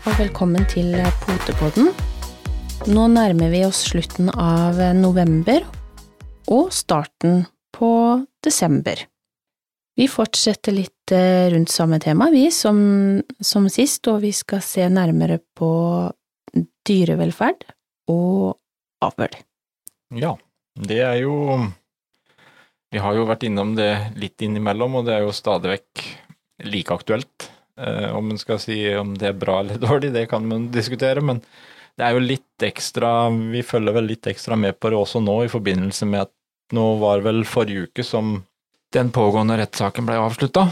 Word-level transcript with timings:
Og 0.00 0.14
velkommen 0.16 0.62
til 0.64 0.94
Potepodden. 1.26 1.90
Nå 2.88 3.02
nærmer 3.12 3.50
vi 3.52 3.58
oss 3.66 3.82
slutten 3.90 4.30
av 4.32 4.78
november 4.96 5.66
og 6.48 6.70
starten 6.72 7.42
på 7.76 7.90
desember. 8.40 9.02
Vi 10.00 10.06
fortsetter 10.08 10.72
litt 10.72 11.12
eh, 11.12 11.50
rundt 11.52 11.68
samme 11.68 12.00
tema, 12.00 12.30
vi, 12.32 12.46
som, 12.48 12.80
som 13.44 13.68
sist, 13.68 14.08
og 14.08 14.22
vi 14.24 14.32
skal 14.32 14.64
se 14.64 14.88
nærmere 14.88 15.36
på 15.36 15.70
dyrevelferd 16.88 17.68
og 18.08 18.56
avl. 19.04 19.36
Ja, 20.16 20.32
det 20.80 21.02
er 21.10 21.20
jo 21.26 21.36
Vi 22.90 23.04
har 23.04 23.20
jo 23.20 23.28
vært 23.28 23.44
innom 23.44 23.76
det 23.76 23.92
litt 24.16 24.40
innimellom, 24.40 24.96
og 24.96 25.10
det 25.12 25.18
er 25.18 25.28
jo 25.28 25.36
stadig 25.36 25.76
vekk 25.76 26.08
like 26.72 26.96
aktuelt. 26.96 27.49
Eh, 27.80 28.10
om 28.16 28.30
en 28.30 28.38
skal 28.38 28.58
si 28.60 28.76
om 28.98 29.14
det 29.16 29.28
er 29.30 29.38
bra 29.40 29.60
eller 29.62 29.78
dårlig, 29.88 30.12
det 30.12 30.26
kan 30.28 30.44
man 30.46 30.68
diskutere, 30.74 31.22
men 31.24 31.40
det 31.96 32.04
er 32.06 32.12
jo 32.16 32.20
litt 32.22 32.64
ekstra 32.64 33.10
Vi 33.52 33.62
følger 33.66 33.92
vel 33.96 34.06
litt 34.10 34.26
ekstra 34.30 34.56
med 34.56 34.76
på 34.80 34.90
det 34.92 34.98
også 35.00 35.20
nå, 35.24 35.38
i 35.44 35.48
forbindelse 35.52 36.06
med 36.08 36.20
at 36.26 36.32
nå 36.76 36.84
var 37.00 37.20
vel 37.24 37.42
forrige 37.48 37.88
uke 37.88 38.04
som 38.06 38.44
den 38.94 39.10
pågående 39.14 39.56
rettssaken 39.58 40.06
ble 40.06 40.16
avslutta, 40.18 40.68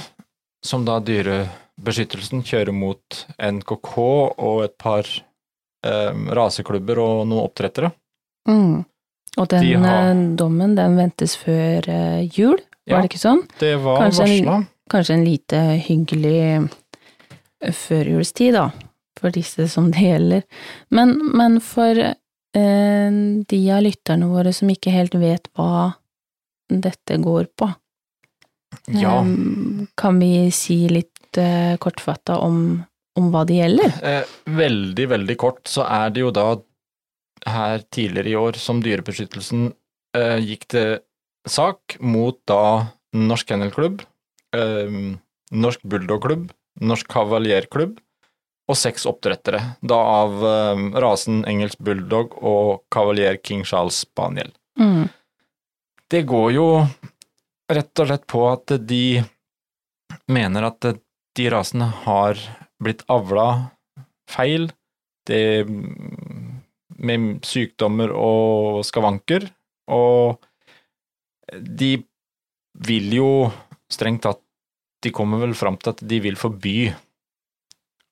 som 0.65 0.85
da 0.85 0.99
Dyrebeskyttelsen 1.01 2.43
kjører 2.47 2.75
mot 2.75 3.25
NKK 3.39 3.97
og 3.99 4.65
et 4.67 4.75
par 4.79 5.07
eh, 5.87 6.13
raseklubber 6.35 6.99
og 7.03 7.27
noen 7.31 7.45
oppdrettere. 7.47 7.93
Mm. 8.49 8.85
Og 9.39 9.49
den 9.53 9.63
De 9.63 9.73
har- 9.75 10.11
eh, 10.11 10.23
dommen, 10.37 10.75
den 10.75 10.97
ventes 10.99 11.37
før 11.39 11.87
eh, 11.89 12.27
jul, 12.35 12.59
var 12.89 12.99
Ja. 12.99 13.03
det 13.03 13.11
ikke 13.11 13.23
sånn? 13.23 13.43
Det 13.59 13.77
var 13.85 14.01
Kanskje 14.03 14.23
en- 14.25 14.45
varsla. 14.45 14.67
Kanskje 14.91 15.15
en 15.15 15.25
lite 15.25 15.59
hyggelig 15.85 16.71
førjulstid, 17.65 18.55
da, 18.55 18.69
for 19.19 19.35
disse 19.35 19.67
som 19.73 19.91
det 19.95 20.05
gjelder. 20.05 20.45
Men, 20.95 21.17
men 21.37 21.59
for 21.65 21.99
eh, 21.99 23.11
de 23.51 23.61
av 23.75 23.83
lytterne 23.87 24.29
våre 24.31 24.53
som 24.57 24.71
ikke 24.73 24.95
helt 24.95 25.17
vet 25.19 25.49
hva 25.59 25.95
dette 26.69 27.17
går 27.25 27.49
på, 27.59 27.71
Ja. 28.93 29.19
eh, 29.23 29.87
kan 29.99 30.19
vi 30.21 30.51
si 30.55 30.83
litt 30.93 31.39
eh, 31.41 31.77
kortfatta 31.81 32.39
om, 32.45 32.85
om 33.19 33.31
hva 33.33 33.45
det 33.49 33.59
gjelder? 33.63 33.95
Eh, 34.05 34.25
veldig, 34.59 35.09
veldig 35.17 35.37
kort 35.41 35.65
så 35.69 35.87
er 35.89 36.11
det 36.15 36.21
jo 36.27 36.31
da 36.35 36.51
her 37.49 37.83
tidligere 37.95 38.33
i 38.33 38.37
år 38.39 38.57
som 38.61 38.81
Dyrebeskyttelsen 38.85 39.71
eh, 40.17 40.39
gikk 40.43 40.67
til 40.75 40.97
sak 41.49 41.97
mot 42.01 42.37
da 42.51 42.61
Norsk 43.17 43.49
Kennelklubb, 43.49 44.03
eh, 44.57 44.97
Norsk 45.55 45.85
Bulldogklubb, 45.89 46.51
Norsk 46.81 47.09
Kavaljerklubb 47.11 47.99
og 48.69 48.77
seks 48.77 49.07
oppdrettere, 49.09 49.61
da 49.81 49.97
av 49.97 50.43
eh, 50.45 50.83
rasen 51.01 51.41
engelsk 51.49 51.81
bulldog 51.85 52.37
og 52.45 52.85
kavalier 52.93 53.39
King 53.41 53.65
Charles 53.65 54.03
Spaniel. 54.05 54.53
Mm. 54.79 55.09
Det 56.09 56.23
går 56.29 56.53
jo 56.55 56.69
rett 57.69 58.01
og 58.01 58.09
slett 58.11 58.27
på 58.29 58.45
at 58.49 58.77
de 58.89 59.21
mener 60.29 60.69
at 60.69 60.91
de 61.39 61.49
rasene 61.53 61.89
har 62.05 62.41
blitt 62.83 63.05
avla 63.11 63.49
feil, 64.29 64.69
det 65.29 65.65
med 66.99 67.45
sykdommer 67.47 68.13
og 68.17 68.85
skavanker, 68.87 69.45
og 69.93 70.41
de 71.53 71.93
vil 72.89 73.15
jo 73.17 73.31
strengt 73.93 74.25
tatt 74.27 74.43
De 75.03 75.13
kommer 75.15 75.43
vel 75.43 75.55
fram 75.55 75.77
til 75.79 75.95
at 75.95 76.03
de 76.11 76.21
vil 76.25 76.39
forby 76.39 76.89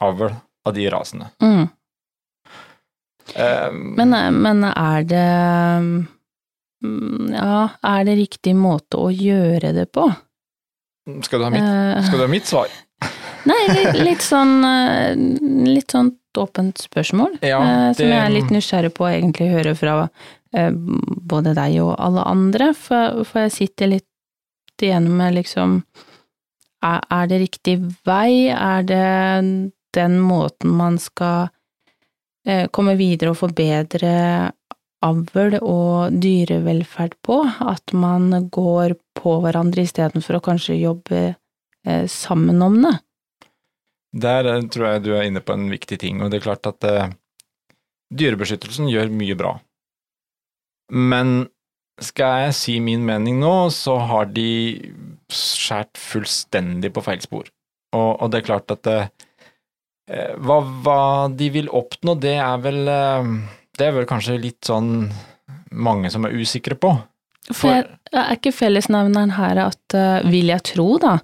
avl 0.05 0.31
av 0.67 0.75
de 0.77 0.87
rasene. 0.93 1.31
Mm. 1.43 1.67
Um, 3.37 3.81
Men, 3.99 4.15
men 4.39 4.63
er 4.69 5.03
det 5.03 5.27
mm, 6.85 7.33
Ja, 7.35 7.73
er 7.83 8.05
det 8.07 8.15
riktig 8.21 8.53
måte 8.55 9.01
å 9.03 9.09
gjøre 9.11 9.73
det 9.75 9.89
på? 9.91 10.05
skal, 11.27 11.43
du 11.43 11.45
ha 11.45 11.51
mitt, 11.51 11.67
uh, 11.67 12.07
skal 12.07 12.21
du 12.21 12.25
ha 12.25 12.31
mitt 12.31 12.47
svar? 12.47 12.71
Nei, 13.51 13.59
litt, 13.75 13.99
litt 14.03 14.23
sånn 14.25 14.55
eh, 14.67 15.19
Litt 15.67 15.95
sånn 15.95 16.15
åpent 16.39 16.83
spørsmål, 16.85 17.39
Ja, 17.41 17.59
det, 17.65 17.99
som 17.99 18.11
jeg 18.11 18.21
er 18.21 18.33
litt 18.35 18.51
nysgjerrig 18.53 18.91
på 18.97 19.07
å 19.07 19.09
egentlig 19.09 19.47
høre 19.55 19.73
fra 19.79 19.95
eh, 20.53 20.73
både 20.77 21.55
deg 21.57 21.79
og 21.81 21.95
alle 21.97 22.27
andre, 22.29 22.75
for, 22.77 23.23
for 23.25 23.47
jeg 23.47 23.55
sitter 23.55 23.95
litt 23.95 24.85
igjen 24.85 25.09
med 25.17 25.39
liksom 25.39 25.79
er, 26.87 27.27
det 27.31 27.41
riktig 27.43 27.77
vei? 28.07 28.49
Er 28.53 28.87
det 28.87 29.73
den 29.97 30.19
måten 30.21 30.75
man 30.77 30.99
skal 31.03 31.49
eh, 32.47 32.67
komme 32.73 32.97
videre 32.99 33.33
og 33.33 33.41
forbedre 33.41 34.13
avl 35.07 35.59
og 35.61 36.17
dyrevelferd 36.23 37.19
på? 37.27 37.41
At 37.45 37.95
man 37.97 38.49
går 38.53 38.97
på 39.17 39.39
hverandre 39.45 39.87
istedenfor 39.87 40.39
å 40.39 40.45
kanskje 40.51 40.79
jobbe 40.81 41.23
eh, 41.27 42.07
sammen 42.11 42.63
om 42.65 42.81
det? 42.85 42.97
Der 44.17 44.53
eh, 44.55 44.65
tror 44.73 44.91
jeg 44.91 45.07
du 45.07 45.13
er 45.17 45.29
inne 45.29 45.45
på 45.45 45.57
en 45.57 45.69
viktig 45.73 46.01
ting, 46.03 46.23
og 46.23 46.33
det 46.33 46.41
er 46.41 46.49
klart 46.49 46.71
at 46.71 46.91
dyrebeskyttelsen 48.17 48.89
gjør 48.93 49.11
mye 49.13 49.37
bra. 49.39 49.57
Men 50.95 51.49
skal 52.03 52.47
jeg 52.47 52.57
si 52.59 52.79
min 52.85 53.05
mening 53.07 53.39
nå, 53.41 53.71
så 53.73 53.97
har 54.11 54.29
de 54.35 54.49
skjært 55.33 55.97
fullstendig 55.99 56.93
på 56.95 57.05
feil 57.05 57.23
spor. 57.25 57.49
Og, 57.97 58.11
og 58.21 58.31
det 58.31 58.43
er 58.43 58.49
klart 58.51 58.75
at 58.75 58.91
eh, 58.93 59.07
hva, 60.37 60.61
hva 60.85 61.01
de 61.33 61.49
vil 61.55 61.71
oppnå, 61.73 62.17
det 62.21 62.37
er 62.43 62.61
vel 62.63 62.83
eh, 62.91 63.31
Det 63.77 63.89
er 63.89 63.97
vel 63.97 64.09
kanskje 64.09 64.39
litt 64.41 64.69
sånn 64.69 65.09
mange 65.73 66.11
som 66.13 66.25
er 66.25 66.37
usikre 66.37 66.77
på. 66.79 66.93
For 67.55 67.73
jeg, 67.73 67.87
er 68.13 68.35
ikke 68.35 68.55
fellesnevneren 68.55 69.37
her 69.37 69.61
at, 69.69 69.83
eh, 69.95 70.27
vil 70.29 70.51
jeg 70.53 70.65
tro 70.73 70.89
da, 71.03 71.19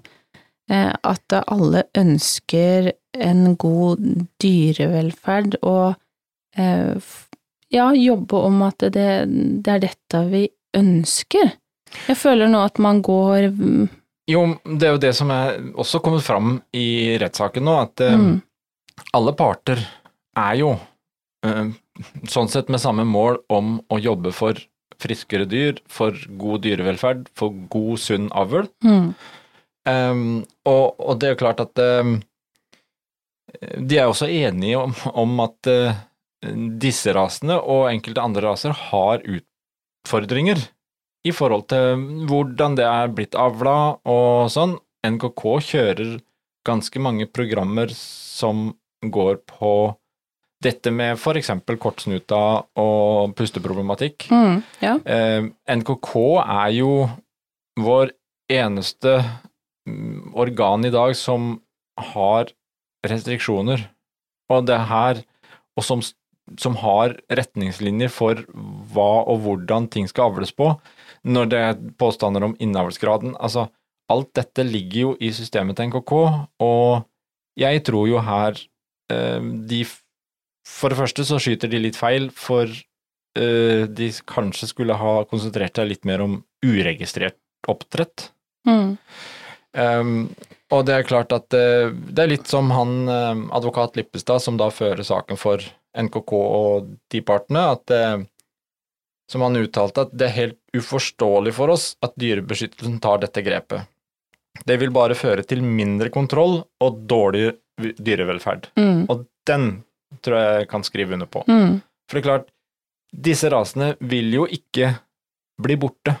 eh, 0.71 0.93
at 0.93 1.37
alle 1.43 1.85
ønsker 1.99 2.93
en 3.13 3.55
god 3.59 4.01
dyrevelferd 4.41 5.59
og 5.61 5.95
eh, 6.57 6.95
ja, 7.73 7.89
jobbe 7.97 8.41
om 8.47 8.61
at 8.65 8.85
det, 8.93 9.09
det 9.65 9.75
er 9.75 9.83
dette 9.83 10.23
vi 10.31 10.47
ønsker? 10.77 11.53
Jeg 12.07 12.17
føler 12.17 12.49
nå 12.49 12.63
at 12.65 12.79
man 12.81 13.03
går 13.05 13.51
mm, 13.53 13.85
Jo, 14.31 14.45
det 14.65 14.87
er 14.87 14.95
jo 14.95 15.03
det 15.03 15.13
som 15.17 15.31
er 15.35 15.59
også 15.77 16.01
kommet 16.03 16.25
fram 16.25 16.57
i 16.73 17.15
rettssaken 17.21 17.67
nå, 17.67 17.75
at 17.85 18.03
eh, 18.05 18.17
mm, 18.17 18.35
alle 19.19 19.33
parter 19.37 19.83
er 20.39 20.57
jo 20.61 20.71
eh, 21.45 21.73
sånn 22.29 22.49
sett 22.49 22.71
med 22.73 22.81
samme 22.81 23.05
mål 23.05 23.43
om 23.53 23.77
å 23.93 24.01
jobbe 24.01 24.33
for 24.33 24.57
friskere 25.03 25.45
dyr, 25.49 25.81
for 25.91 26.15
god 26.39 26.63
dyrevelferd, 26.63 27.27
for 27.37 27.53
god, 27.73 27.97
sunn 27.99 28.29
avl. 28.33 28.69
mm, 28.85 29.07
Um, 29.83 30.45
og, 30.63 30.95
og 30.95 31.17
det 31.19 31.27
er 31.27 31.33
jo 31.33 31.41
klart 31.41 31.59
at 31.59 31.79
um, 31.99 32.15
de 33.83 33.97
er 33.99 34.07
også 34.07 34.29
enige 34.31 34.79
om, 34.79 34.93
om 35.11 35.41
at 35.43 35.69
uh, 35.71 35.97
disse 36.79 37.11
rasene 37.15 37.57
og 37.59 37.89
enkelte 37.89 38.23
andre 38.23 38.45
raser 38.47 38.75
har 38.91 39.23
utfordringer 40.03 40.59
i 41.23 41.31
forhold 41.31 41.67
til 41.71 42.03
hvordan 42.27 42.75
det 42.75 42.85
er 42.85 43.11
blitt 43.15 43.35
avla 43.39 43.95
og 44.03 44.51
sånn. 44.51 44.77
NKK 45.03 45.43
kjører 45.63 46.19
ganske 46.67 46.99
mange 46.99 47.27
programmer 47.27 47.91
som 47.95 48.69
går 49.03 49.41
på 49.47 49.73
dette 50.63 50.91
med 50.95 51.19
for 51.19 51.35
eksempel 51.35 51.75
kortsnuta 51.81 52.63
og 52.79 53.33
pusteproblematikk. 53.35 54.29
mm, 54.31 54.61
ja. 54.79 54.95
Eh, 55.03 55.49
NKK 55.67 56.13
er 56.39 56.69
jo 56.77 57.09
vår 57.79 58.13
eneste 58.51 59.17
mm, 59.87 60.31
organ 60.39 60.85
i 60.85 60.93
dag 60.93 61.15
som 61.19 61.57
har 61.99 62.51
restriksjoner, 63.03 63.89
og 64.49 64.67
det 64.67 64.77
er 64.77 64.87
her, 64.87 65.23
og 65.75 65.83
som, 65.83 66.03
som 66.59 66.75
har 66.81 67.15
retningslinjer 67.31 68.11
for 68.11 68.43
hva 68.93 69.23
og 69.31 69.43
hvordan 69.45 69.87
ting 69.93 70.09
skal 70.09 70.31
avles 70.31 70.53
på, 70.55 70.73
når 71.23 71.49
det 71.51 71.61
er 71.69 71.81
påstander 71.99 72.45
om 72.45 72.55
innavlsgraden. 72.61 73.35
Altså, 73.39 73.67
alt 74.11 74.31
dette 74.37 74.65
ligger 74.67 74.99
jo 74.99 75.11
i 75.23 75.31
systemet 75.35 75.79
til 75.79 75.91
NKK, 75.91 76.13
og 76.65 77.05
jeg 77.59 77.83
tror 77.87 78.09
jo 78.09 78.23
her 78.23 78.57
eh, 79.13 79.51
de 79.69 79.85
For 80.63 80.87
det 80.89 80.95
første 80.95 81.25
så 81.27 81.35
skyter 81.43 81.67
de 81.67 81.79
litt 81.83 81.97
feil, 81.99 82.29
for 82.31 82.63
eh, 82.63 83.83
de 83.83 84.07
kanskje 84.31 84.69
skulle 84.69 84.95
ha 84.95 85.15
konsentrert 85.27 85.75
seg 85.75 85.89
litt 85.89 86.05
mer 86.07 86.23
om 86.23 86.37
uregistrert 86.63 87.35
oppdrett. 87.67 88.29
Mm, 88.63 88.95
Um, 89.73 90.29
og 90.73 90.85
det 90.85 90.93
er 90.95 91.07
klart 91.07 91.33
at 91.33 91.47
det, 91.53 91.93
det 92.13 92.23
er 92.23 92.29
litt 92.29 92.49
som 92.49 92.69
han 92.73 93.09
eh, 93.09 93.39
advokat 93.57 93.97
Lippestad, 93.97 94.41
som 94.41 94.57
da 94.57 94.69
fører 94.73 95.01
saken 95.05 95.37
for 95.39 95.61
NKK 95.97 96.33
og 96.33 96.93
de 97.11 97.21
partene, 97.25 97.65
at 97.75 97.93
eh, 97.93 98.23
som 99.31 99.45
han 99.45 99.57
uttalte, 99.57 100.07
at 100.07 100.13
det 100.13 100.27
er 100.27 100.37
helt 100.37 100.59
uforståelig 100.77 101.53
for 101.55 101.73
oss 101.73 101.93
at 102.03 102.15
Dyrebeskyttelsen 102.19 102.99
tar 103.03 103.21
dette 103.23 103.43
grepet. 103.45 103.89
Det 104.65 104.77
vil 104.81 104.93
bare 104.93 105.17
føre 105.17 105.45
til 105.47 105.63
mindre 105.65 106.11
kontroll 106.13 106.59
og 106.83 106.99
dårlig 107.09 107.53
dyrevelferd. 107.81 108.69
Mm. 108.77 109.05
Og 109.09 109.25
den 109.49 109.69
tror 110.21 110.37
jeg 110.37 110.59
jeg 110.61 110.69
kan 110.69 110.85
skrive 110.85 111.17
under 111.17 111.29
på. 111.29 111.41
Mm. 111.49 111.79
For 112.05 112.17
det 112.17 112.21
er 112.21 112.27
klart, 112.27 112.51
disse 113.13 113.49
rasene 113.49 113.93
vil 114.01 114.29
jo 114.33 114.45
ikke 114.49 114.91
bli 115.63 115.77
borte 115.81 116.15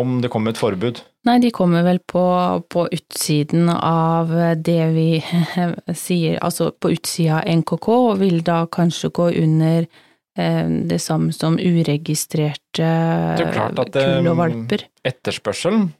om 0.00 0.16
det 0.22 0.28
kommer 0.32 0.50
et 0.54 0.58
forbud. 0.58 1.00
Nei, 1.24 1.38
de 1.40 1.50
kommer 1.54 1.84
vel 1.86 2.00
på, 2.02 2.22
på 2.68 2.86
utsiden 2.92 3.68
av 3.72 4.32
det 4.60 4.80
vi 4.94 5.08
sier, 6.04 6.40
altså 6.44 6.72
på 6.74 6.90
utsida 6.96 7.40
av 7.42 7.48
NKK, 7.62 7.88
og 8.10 8.18
vil 8.20 8.40
da 8.44 8.64
kanskje 8.66 9.12
gå 9.14 9.28
under 9.44 9.86
eh, 9.86 10.66
det 10.90 10.98
samme 11.00 11.32
som 11.36 11.56
uregistrerte 11.60 12.84
er 12.88 13.44
kull 13.54 13.78
og 13.78 13.96
eh, 14.02 14.40
valper. 14.42 14.86
Etterspørselen 15.06 15.92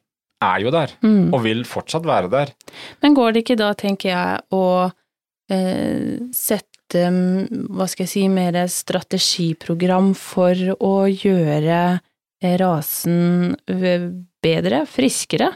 er 0.45 0.61
jo 0.67 0.75
der, 0.75 0.91
Mm. 1.01 1.31
og 1.33 1.41
vil 1.47 1.63
fortsatt 1.65 2.05
være 2.05 2.29
der. 2.33 2.51
Men 3.01 3.15
går 3.17 3.33
det 3.33 3.45
ikke 3.45 3.57
da, 3.63 3.71
tenker 3.79 4.11
jeg, 4.11 4.43
å 4.53 4.65
eh, 5.55 6.19
sette, 6.35 7.07
hva 7.71 7.87
skal 7.89 8.05
jeg 8.05 8.11
si, 8.11 8.27
mer 8.29 8.59
strategiprogram 8.69 10.13
for 10.19 10.59
å 10.77 10.93
gjøre 11.09 11.79
rasen 12.61 13.55
bedre, 14.45 14.85
friskere, 14.91 15.53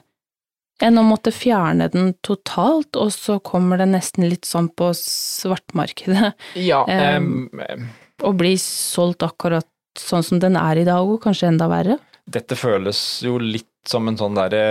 enn 0.82 1.00
å 1.00 1.05
måtte 1.06 1.32
fjerne 1.35 1.88
den 1.93 2.12
totalt, 2.25 2.96
og 2.96 3.11
så 3.12 3.38
kommer 3.44 3.81
det 3.82 3.90
nesten 3.93 4.29
litt 4.31 4.46
sånn 4.49 4.70
på 4.70 4.93
svartmarkedet, 4.96 6.35
Ja, 6.62 6.85
em, 6.93 7.49
og 8.23 8.38
blir 8.38 8.58
solgt 8.62 9.26
akkurat 9.26 9.69
sånn 9.99 10.23
som 10.23 10.38
den 10.43 10.56
er 10.58 10.79
i 10.79 10.87
dag, 10.87 11.02
og 11.02 11.23
kanskje 11.25 11.50
enda 11.50 11.67
verre? 11.70 11.99
dette 12.29 12.58
føles 12.58 13.00
jo 13.25 13.38
litt 13.40 13.67
som 13.88 14.08
en 14.08 14.19
sånn 14.20 14.37
derre 14.37 14.64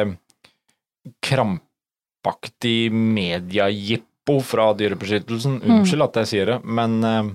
krampaktig 1.26 2.92
mediejippo 2.94 4.40
fra 4.46 4.70
Dyrebeskyttelsen. 4.78 5.62
Mm. 5.64 5.76
Unnskyld 5.80 6.06
at 6.06 6.20
jeg 6.22 6.32
sier 6.32 6.52
det, 6.54 6.58
men 6.64 6.98
eh, 7.08 7.32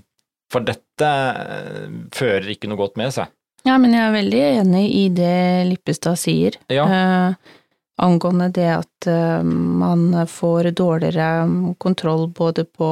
for 0.53 0.67
dette 0.67 1.09
eh, 1.09 1.87
fører 2.15 2.53
ikke 2.55 2.71
noe 2.71 2.81
godt 2.85 3.01
med 3.01 3.15
seg. 3.15 3.33
Ja, 3.65 3.77
men 3.79 3.93
jeg 3.95 4.03
er 4.03 4.15
veldig 4.17 4.41
enig 4.61 4.85
i 4.99 5.03
det 5.15 5.67
Lippestad 5.69 6.19
sier. 6.19 6.57
Ja, 6.73 6.85
eh, 6.91 7.35
angående 8.03 8.49
det 8.55 8.69
at 8.75 9.07
eh, 9.07 9.43
man 9.45 10.09
får 10.27 10.73
dårligere 10.75 11.75
kontroll 11.79 12.27
både 12.35 12.65
på 12.67 12.89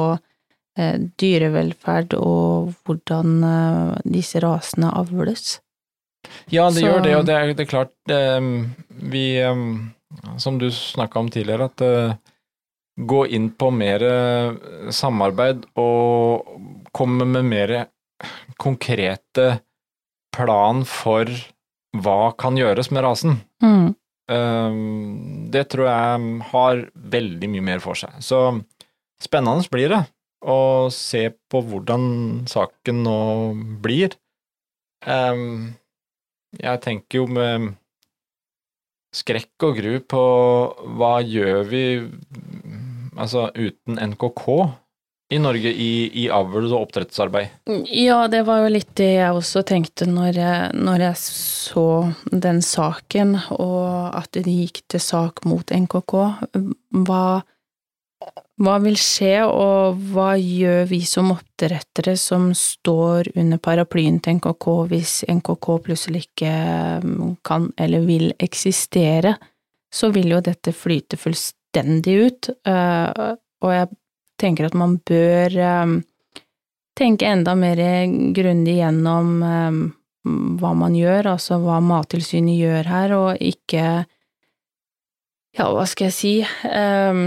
eh, 0.79 0.95
dyrevelferd 1.19 2.15
og 2.15 2.71
hvordan 2.87 3.33
eh, 3.43 3.97
disse 4.15 4.39
rasene 4.43 4.93
avles. 4.95 5.57
ja 6.49 6.69
det 6.69 6.79
så- 6.79 6.85
gjør 6.87 7.03
det, 7.03 7.15
og 7.17 7.25
det 7.27 7.35
er, 7.35 7.53
det 7.53 7.65
er 7.65 7.71
klart 7.71 7.95
eh, 8.09 8.39
Vi, 9.11 9.25
eh, 9.41 10.37
som 10.37 10.57
du 10.59 10.69
snakka 10.71 11.19
om 11.19 11.29
tidligere, 11.31 11.65
at 11.71 12.19
gå 13.01 13.21
inn 13.33 13.49
på 13.55 13.71
mer 13.73 14.03
samarbeid 14.91 15.63
og 15.79 16.43
komme 16.93 17.25
med 17.25 17.45
mer 17.47 17.71
konkrete 18.59 19.59
plan 20.35 20.85
for 20.87 21.29
hva 22.01 22.31
kan 22.39 22.57
gjøres 22.59 22.91
med 22.93 23.03
rasen. 23.05 23.41
Mm. 23.63 23.91
Um, 24.31 25.49
det 25.51 25.65
tror 25.73 25.89
jeg 25.89 26.39
har 26.53 26.85
veldig 27.15 27.49
mye 27.51 27.67
mer 27.71 27.83
for 27.83 27.99
seg. 27.99 28.15
Så 28.23 28.39
spennende 29.21 29.67
blir 29.71 29.91
det 29.91 30.01
å 30.41 30.89
se 30.93 31.27
på 31.51 31.61
hvordan 31.67 32.03
saken 32.49 33.03
nå 33.05 33.19
blir. 33.83 34.15
Um, 35.05 35.73
jeg 36.57 36.83
tenker 36.83 37.21
jo 37.21 37.27
med 37.31 37.73
skrekk 39.15 39.67
og 39.67 39.79
gru 39.79 39.93
på 40.07 40.23
hva 40.97 41.15
gjør 41.25 41.65
vi 41.67 41.83
altså 43.19 43.49
uten 43.57 43.99
NKK 43.99 44.45
i 45.31 45.39
Norge 45.39 45.71
i, 45.71 45.91
i 46.23 46.25
avl 46.33 46.65
og 46.65 46.77
oppdrettsarbeid? 46.81 47.53
Ja, 47.95 48.25
det 48.31 48.43
var 48.47 48.65
jo 48.65 48.71
litt 48.73 48.89
det 48.99 49.13
jeg 49.13 49.37
også 49.37 49.63
tenkte 49.67 50.07
når 50.09 50.35
jeg, 50.35 50.73
når 50.75 51.05
jeg 51.05 51.19
så 51.21 51.85
den 52.31 52.59
saken, 52.65 53.37
og 53.55 54.11
at 54.17 54.35
det 54.35 54.51
gikk 54.51 54.81
til 54.91 55.03
sak 55.03 55.45
mot 55.47 55.71
NKK. 55.71 56.15
Hva, 57.07 57.23
hva 58.59 58.75
vil 58.83 58.99
skje, 58.99 59.37
og 59.47 60.01
hva 60.11 60.33
gjør 60.35 60.83
vi 60.91 60.99
som 61.07 61.31
oppdrettere 61.37 62.17
som 62.19 62.49
står 62.57 63.31
under 63.39 63.63
paraplyen 63.63 64.19
til 64.19 64.41
NKK 64.41 64.67
hvis 64.91 65.15
NKK 65.31 65.71
plutselig 65.87 66.25
ikke 66.27 66.51
mm, 67.05 67.37
kan 67.47 67.71
eller 67.79 68.03
vil 68.03 68.33
eksistere? 68.35 69.37
Så 69.91 70.11
vil 70.11 70.35
jo 70.35 70.43
dette 70.43 70.75
flyte 70.75 71.15
fullstendig 71.19 72.19
ut, 72.19 72.51
eh, 72.67 73.31
og 73.61 73.75
jeg 73.75 73.91
tenker 74.41 74.67
at 74.67 74.77
man 74.77 74.97
bør 75.07 75.57
eh, 75.61 75.95
tenke 76.97 77.29
enda 77.29 77.55
mer 77.57 77.79
grundig 78.35 78.77
gjennom 78.79 79.35
eh, 79.45 79.81
hva 80.21 80.73
man 80.77 80.93
gjør, 80.93 81.31
altså 81.33 81.57
hva 81.61 81.79
Mattilsynet 81.81 82.59
gjør 82.59 82.89
her, 82.91 83.15
og 83.17 83.39
ikke 83.41 83.85
Ja, 85.57 85.65
hva 85.73 85.83
skal 85.89 86.07
jeg 86.07 86.15
si 86.15 86.33
eh, 86.45 87.23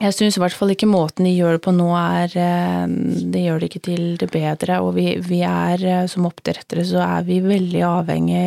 Jeg 0.00 0.16
syns 0.16 0.38
i 0.38 0.42
hvert 0.44 0.56
fall 0.56 0.72
ikke 0.72 0.88
måten 0.88 1.26
de 1.26 1.34
gjør 1.34 1.58
det 1.58 1.64
på 1.66 1.74
nå 1.74 1.90
er 1.98 2.38
eh, 2.38 2.86
Det 3.34 3.42
gjør 3.42 3.60
det 3.60 3.70
ikke 3.72 3.84
til 3.90 4.06
det 4.22 4.30
bedre, 4.32 4.80
og 4.86 4.94
vi, 5.00 5.10
vi 5.18 5.42
er 5.48 5.84
eh, 5.84 6.06
som 6.10 6.30
oppdrettere 6.30 6.86
så 6.86 7.02
er 7.08 7.26
vi 7.26 7.42
veldig 7.44 7.84
avhengig 7.90 8.46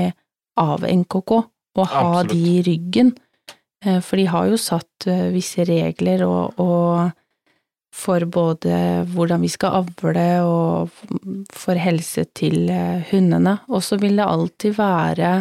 av 0.58 0.88
NKK, 0.88 1.38
og 1.78 1.86
ha 1.92 2.08
Absolutt. 2.24 2.32
de 2.32 2.56
i 2.56 2.62
ryggen. 2.66 3.12
Eh, 3.86 4.00
For 4.02 4.18
de 4.18 4.26
har 4.32 4.48
jo 4.50 4.58
satt 4.58 5.06
visse 5.36 5.68
regler 5.68 6.24
og, 6.26 6.58
og 6.64 7.12
for 7.94 8.26
både 8.30 9.06
hvordan 9.14 9.42
vi 9.42 9.50
skal 9.52 9.84
avle 9.84 10.26
og 10.46 10.90
for 11.56 11.80
helse 11.80 12.28
til 12.38 12.68
eh, 12.70 13.06
hundene. 13.12 13.58
Og 13.72 13.84
så 13.86 13.98
vil 14.02 14.20
det 14.20 14.28
alltid 14.28 14.76
være 14.78 15.32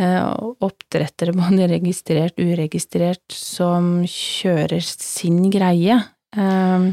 eh, 0.00 0.24
oppdrettere, 0.64 1.36
både 1.42 1.68
registrert 1.74 2.40
og 2.40 2.54
uregistrert, 2.54 3.24
som 3.36 4.00
kjører 4.08 4.82
sin 4.82 5.48
greie. 5.52 6.00
Eh, 6.36 6.92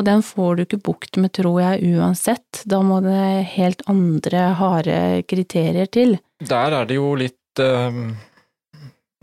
Og 0.00 0.04
den 0.08 0.22
får 0.24 0.56
du 0.56 0.62
ikke 0.64 0.80
bukt 0.88 1.18
med, 1.20 1.34
tror 1.36 1.60
jeg, 1.60 1.94
uansett. 1.94 2.62
Da 2.64 2.78
må 2.80 3.02
det 3.04 3.44
helt 3.52 3.82
andre 3.92 4.46
harde 4.56 5.22
kriterier 5.28 5.86
til. 5.92 6.16
Der 6.40 6.72
er 6.72 6.88
det 6.88 6.96
jo 6.96 7.12
litt 7.14 7.60
eh, 7.60 7.98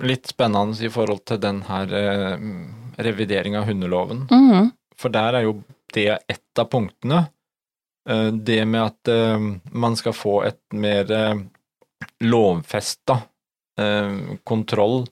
litt 0.05 0.29
spennende 0.29 0.77
i 0.85 0.91
forhold 0.93 1.25
til 1.27 1.41
den 1.41 1.63
her 1.67 1.89
revideringa 2.99 3.61
av 3.61 3.69
hundeloven. 3.69 4.25
Mm. 4.31 4.71
For 4.99 5.13
der 5.13 5.39
er 5.39 5.47
jo 5.47 5.59
det 5.95 6.09
ett 6.27 6.59
av 6.59 6.69
punktene. 6.71 7.27
eh, 8.09 8.27
det 8.27 8.65
med 8.65 8.83
at 8.83 9.07
eh, 9.07 9.39
man 9.71 9.95
skal 9.95 10.13
få 10.13 10.41
et 10.47 10.61
mer 10.73 11.11
uh, 11.11 11.41
lovfesta 12.23 13.21
eh, 13.79 14.37
kontroll 14.43 15.03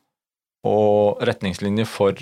og 0.68 1.24
retningslinjer 1.28 1.88
for 1.88 2.20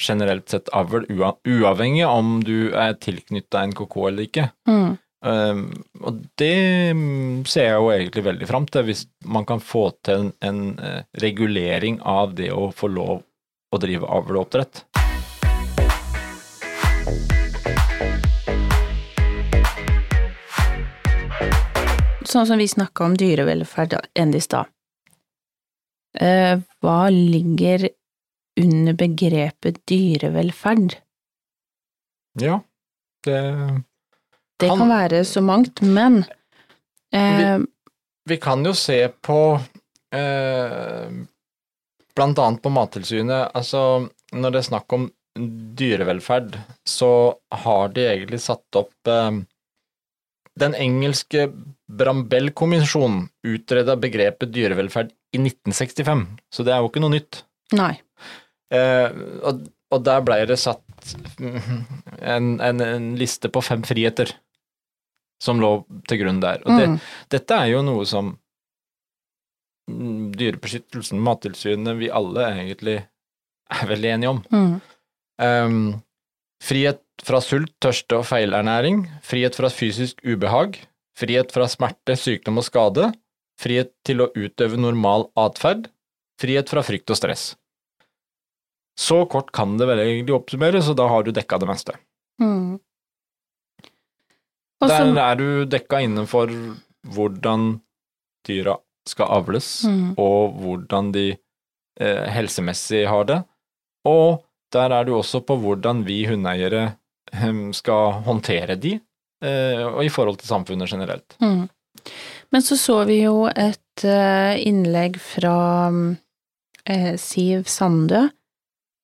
generelt 0.00 0.50
sett 0.52 0.68
avl, 0.76 1.06
uavhengig 1.08 2.04
om 2.06 2.38
du 2.44 2.72
er 2.76 2.96
tilknytta 3.00 3.64
NKK 3.70 3.96
eller 4.10 4.26
ikke. 4.26 4.48
Mm. 4.68 4.96
Um, 5.26 5.62
og 6.04 6.18
det 6.38 6.92
mm, 6.94 7.46
ser 7.48 7.70
jeg 7.70 7.78
jo 7.80 7.88
egentlig 7.94 8.26
veldig 8.26 8.48
fram 8.50 8.66
til, 8.68 8.84
hvis 8.86 9.06
man 9.24 9.46
kan 9.48 9.62
få 9.64 9.88
til 10.04 10.26
en, 10.26 10.28
en 10.44 10.60
eh, 10.78 11.00
regulering 11.22 11.98
av 12.04 12.36
det 12.38 12.50
å 12.52 12.68
få 12.76 12.90
lov 12.92 13.24
å 13.72 13.80
drive 13.82 14.06
avl 14.06 14.36
og 14.36 14.44
oppdrett. 14.44 14.84
Sånn 22.26 22.46
som 22.48 22.58
vi 22.58 22.66
snakka 22.68 23.04
om 23.06 23.14
dyrevelferd 23.18 23.94
enn 24.18 24.34
i 24.34 24.40
stad. 24.42 24.66
Eh, 26.18 26.58
hva 26.82 26.98
ligger 27.12 27.88
under 28.60 28.96
begrepet 28.96 29.82
dyrevelferd? 29.88 30.96
Ja, 32.40 32.60
det 33.24 33.82
Det 34.58 34.68
Kan- 34.68 34.78
kan 34.78 34.88
være 34.88 35.24
så 35.24 35.40
mangt, 35.42 35.82
men 35.82 36.24
eh, 37.12 37.58
Vi 38.26 38.36
kan 38.36 38.64
jo 38.64 38.72
se 38.72 39.08
på 39.08 39.60
eh, 40.12 41.10
Blant 42.16 42.38
annet 42.38 42.62
på 42.62 42.70
Mattilsynet. 42.70 43.50
Altså, 43.54 44.08
når 44.32 44.50
det 44.50 44.58
er 44.58 44.62
snakk 44.70 44.92
om 44.92 45.12
dyrevelferd, 45.36 46.56
så 46.88 47.10
har 47.64 47.88
de 47.94 48.06
egentlig 48.08 48.40
satt 48.44 48.78
opp 48.80 49.10
eh, 49.10 49.38
Den 50.56 50.74
engelske 50.80 51.50
Brambell-kommisjonen 51.92 53.26
utreda 53.46 53.96
begrepet 54.00 54.52
dyrevelferd 54.54 55.10
i 55.36 55.38
1965, 55.42 56.24
så 56.54 56.64
det 56.64 56.72
er 56.72 56.80
jo 56.80 56.88
ikke 56.88 57.02
noe 57.04 57.12
nytt. 57.18 57.42
Nei. 57.76 57.92
Eh, 58.72 59.10
og, 59.46 59.66
og 59.92 60.02
der 60.06 60.24
ble 60.26 60.40
det 60.48 60.56
satt 60.58 60.82
en, 61.38 62.56
en, 62.60 62.80
en 62.82 63.10
liste 63.20 63.50
på 63.52 63.60
fem 63.62 63.84
friheter 63.86 64.32
som 65.42 65.60
lå 65.60 65.70
til 66.08 66.22
grunn 66.22 66.40
der. 66.40 66.62
Og 66.64 66.72
det, 66.80 66.88
Mm. 66.88 66.98
dette 67.36 67.54
er 67.60 67.68
jo 67.74 67.82
noe 67.84 68.06
som 68.08 68.32
mm, 69.90 70.32
Dyrebeskyttelsen, 70.40 71.20
Mattilsynet, 71.22 71.96
vi 72.00 72.08
alle 72.10 72.46
egentlig 72.54 72.96
er 73.76 73.90
veldig 73.90 74.10
enige 74.14 74.32
om. 74.32 74.40
Mm. 74.50 74.76
Um, 75.42 76.02
frihet 76.64 77.02
fra 77.24 77.40
sult, 77.44 77.72
tørste 77.82 78.20
og 78.20 78.26
feilernæring, 78.28 79.04
frihet 79.24 79.56
fra 79.58 79.68
fysisk 79.72 80.22
ubehag, 80.24 80.78
frihet 81.18 81.52
fra 81.52 81.68
smerte, 81.68 82.16
sykdom 82.16 82.60
og 82.60 82.66
skade, 82.68 83.10
frihet 83.60 83.92
til 84.04 84.24
å 84.24 84.30
utøve 84.36 84.78
normal 84.80 85.28
atferd, 85.40 85.88
frihet 86.40 86.68
fra 86.72 86.82
frykt 86.84 87.12
og 87.12 87.20
stress. 87.20 87.44
Så 88.96 89.22
kort 89.28 89.52
kan 89.52 89.76
det 89.76 89.88
vel 89.90 90.00
egentlig 90.00 90.36
oppsummeres, 90.36 90.88
og 90.88 90.96
da 91.00 91.08
har 91.12 91.24
du 91.24 91.32
dekka 91.36 91.58
det 91.60 91.68
meste. 91.68 91.96
Mm. 92.40 92.78
Der 94.84 95.18
er 95.20 95.36
du 95.40 95.48
dekka 95.68 96.02
innenfor 96.04 96.52
hvordan 97.14 97.78
dyra 98.48 98.76
skal 99.08 99.30
avles, 99.38 99.84
Mm. 99.84 100.14
og 100.18 100.56
hvordan 100.60 101.12
de 101.12 101.26
eh, 102.00 102.24
helsemessig 102.28 103.06
har 103.08 103.24
det. 103.24 103.38
Og 104.04 104.42
der 104.72 104.90
er 104.92 105.04
du 105.06 105.14
også 105.18 105.40
på 105.46 105.56
hvordan 105.62 106.04
vi 106.06 106.24
hundeeiere 106.28 106.84
eh, 107.32 107.60
skal 107.76 108.22
håndtere 108.26 108.76
de, 108.80 108.96
eh, 109.44 109.82
og 109.86 110.04
i 110.04 110.10
forhold 110.12 110.38
til 110.40 110.48
samfunnet 110.48 110.90
generelt. 110.90 111.36
Mm. 111.40 111.68
Men 112.52 112.62
så 112.62 112.76
så 112.78 113.00
vi 113.08 113.22
jo 113.24 113.46
et 113.50 114.04
eh, 114.04 114.54
innlegg 114.66 115.18
fra 115.22 115.56
eh, 116.86 117.14
Siv 117.20 117.64
Sandø, 117.70 118.28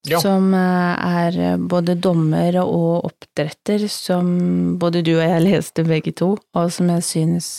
Ja. 0.02 0.18
som 0.18 0.48
er 0.52 1.36
både 1.70 1.94
dommer 1.94 2.56
og 2.58 3.04
oppdretter, 3.06 3.84
som 3.86 4.74
både 4.74 4.98
du 5.06 5.12
og 5.12 5.22
jeg 5.22 5.44
leste 5.44 5.84
begge 5.86 6.10
to, 6.18 6.32
og 6.58 6.72
som 6.74 6.88
jeg 6.90 7.04
synes 7.06 7.50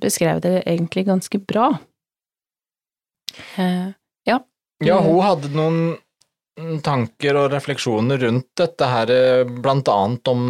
beskrev 0.00 0.40
det 0.40 0.62
egentlig 0.64 1.04
ganske 1.04 1.36
bra. 1.44 1.66
Ja. 4.24 4.38
Ja, 4.80 4.96
hun 5.04 5.20
hadde 5.20 5.52
noen 5.52 5.82
tanker 6.84 7.38
og 7.38 7.50
refleksjoner 7.54 8.20
rundt 8.24 8.48
dette 8.58 8.88
her, 8.90 9.10
eh, 9.10 9.72
annet 9.80 10.30
om, 10.32 10.44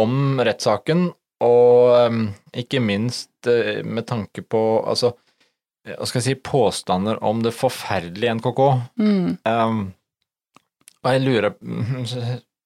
om 0.00 0.40
rettssaken, 0.40 1.08
og 1.46 1.96
eh, 1.96 2.20
ikke 2.64 2.82
minst 2.84 3.48
eh, 3.50 3.82
med 3.84 4.06
tanke 4.10 4.42
på 4.42 4.62
altså, 4.84 5.14
hva 5.88 6.06
skal 6.06 6.20
jeg 6.20 6.26
si, 6.26 6.36
påstander 6.44 7.22
om 7.24 7.40
det 7.42 7.56
forferdelige 7.56 8.36
NKK. 8.40 8.60
mm, 9.00 9.38
Um, 9.48 9.92
og 11.00 11.14
jeg 11.14 11.22
lurer, 11.24 11.54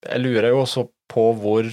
jeg 0.03 0.21
lurer 0.21 0.49
jo 0.51 0.65
også 0.65 0.89
på 1.09 1.29
hvor 1.39 1.69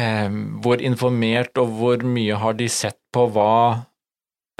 um, 0.00 0.38
hvor 0.64 0.80
informert 0.80 1.60
og 1.60 1.74
hvor 1.76 2.06
mye 2.08 2.38
har 2.40 2.56
de 2.56 2.68
sett 2.72 2.98
på 3.12 3.26
hva 3.34 3.84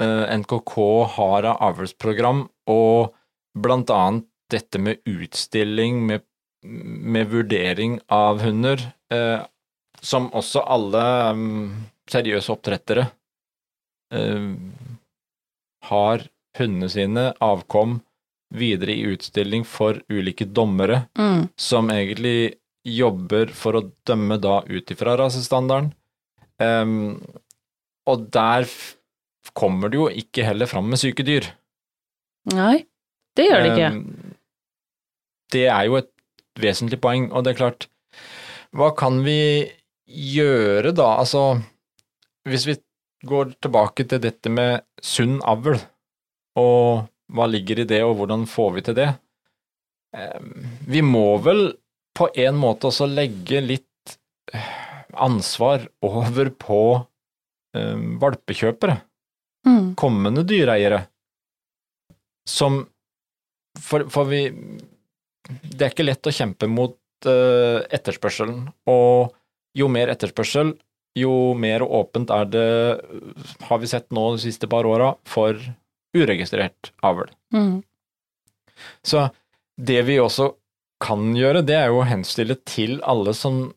uh, 0.03 0.25
NKK 0.37 0.75
har 1.17 1.49
av 1.49 1.63
avlsprogram, 1.71 2.45
og 2.69 3.15
blant 3.57 3.89
annet 3.89 4.27
dette 4.51 4.79
med 4.79 5.03
utstilling, 5.05 6.05
med, 6.07 6.23
med 6.63 7.29
vurdering 7.31 7.99
av 8.07 8.41
hunder, 8.45 8.81
eh, 9.13 9.41
som 10.01 10.29
også 10.35 10.63
alle 10.69 11.03
um, 11.33 11.69
seriøse 12.09 12.53
oppdrettere 12.53 13.07
eh, 14.13 14.49
har 15.89 16.27
hundene 16.57 16.89
sine, 16.91 17.25
avkom, 17.43 17.99
videre 18.55 18.93
i 18.95 19.07
utstilling 19.11 19.65
for 19.67 19.99
ulike 20.07 20.47
dommere, 20.47 21.03
mm, 21.19 21.49
som 21.59 21.91
egentlig 21.91 22.55
jobber 22.87 23.51
for 23.51 23.75
å 23.75 23.87
dømme 24.07 24.37
da 24.39 24.61
ut 24.69 24.93
ifra 24.93 25.17
rasestandarden. 25.19 25.91
Um, 26.57 27.19
og 28.07 28.29
der 28.33 28.69
kommer 29.57 29.91
det 29.91 29.99
jo 29.99 30.07
ikke 30.23 30.45
heller 30.47 30.69
fram 30.69 30.87
med 30.89 31.01
syke 31.01 31.25
dyr. 31.27 31.49
Nei, 32.53 32.85
det 33.35 33.49
gjør 33.49 33.63
det 33.65 33.73
ikke. 33.73 33.91
Em, 33.91 34.26
det 35.53 35.67
er 35.71 35.87
jo 35.87 35.99
et 35.99 36.09
vesentlig 36.59 36.99
poeng, 37.03 37.29
og 37.31 37.45
det 37.45 37.53
er 37.53 37.59
klart, 37.61 37.87
hva 38.75 38.91
kan 38.97 39.21
vi 39.25 39.39
gjøre 40.07 40.93
da? 40.97 41.13
Altså, 41.21 41.59
hvis 42.47 42.65
vi 42.69 42.77
går 43.27 43.53
tilbake 43.63 44.05
til 44.09 44.21
dette 44.23 44.51
med 44.51 44.83
sunn 45.03 45.37
avl, 45.45 45.77
og 46.57 47.07
hva 47.33 47.47
ligger 47.49 47.83
i 47.83 47.87
det, 47.89 48.01
og 48.05 48.17
hvordan 48.19 48.47
får 48.49 48.71
vi 48.77 48.85
til 48.87 48.97
det? 48.97 49.09
Vi 50.87 51.03
må 51.03 51.37
vel 51.43 51.69
på 52.17 52.29
en 52.33 52.57
måte 52.57 52.89
også 52.89 53.05
legge 53.11 53.59
litt 53.61 54.15
eh, 54.55 54.71
ansvar 55.13 55.83
over 56.07 56.49
på 56.57 56.79
valpekjøpere 57.77 58.95
Mm, 59.67 59.95
kommende 59.99 60.45
dyreeiere 60.47 61.01
som 62.47 62.85
for, 63.81 64.05
for 64.09 64.29
vi 64.29 64.45
Det 65.47 65.85
er 65.85 65.93
ikke 65.93 66.05
lett 66.07 66.27
å 66.27 66.33
kjempe 66.33 66.67
mot 66.69 66.97
uh, 67.27 67.79
etterspørselen, 67.93 68.67
og 68.89 69.33
jo 69.77 69.89
mer 69.91 70.11
etterspørsel, 70.11 70.73
jo 71.17 71.33
mer 71.57 71.83
åpent 71.85 72.29
er 72.33 72.49
det, 72.51 72.67
har 73.69 73.81
vi 73.81 73.89
sett 73.89 74.11
nå 74.13 74.29
de 74.35 74.43
siste 74.43 74.69
par 74.69 74.85
åra, 74.89 75.13
for 75.25 75.57
uregistrert 76.17 76.91
avl. 77.05 77.29
mm, 77.53 77.79
Så 79.05 79.27
det 79.77 80.01
vi 80.07 80.19
også 80.21 80.51
kan 81.01 81.31
gjøre, 81.37 81.63
det 81.65 81.77
er 81.77 81.91
jo 81.91 82.01
å 82.01 82.09
henstille 82.09 82.57
til 82.65 82.99
alle 83.05 83.33
som 83.37 83.67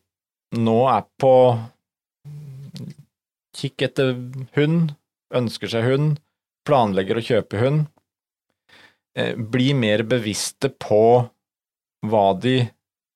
nå 0.57 0.79
er 0.91 1.05
på 1.21 1.33
kikk 3.57 3.85
etter 3.89 4.15
hund, 4.57 4.93
ønsker 5.35 5.71
seg 5.71 5.85
hund, 5.85 6.19
planlegger 6.67 7.19
å 7.19 7.25
kjøpe 7.25 7.61
hund. 7.61 7.85
Eh, 9.17 9.35
Bli 9.35 9.71
mer 9.77 10.03
bevisste 10.07 10.71
på 10.71 11.03
hva 12.07 12.31
de 12.41 12.55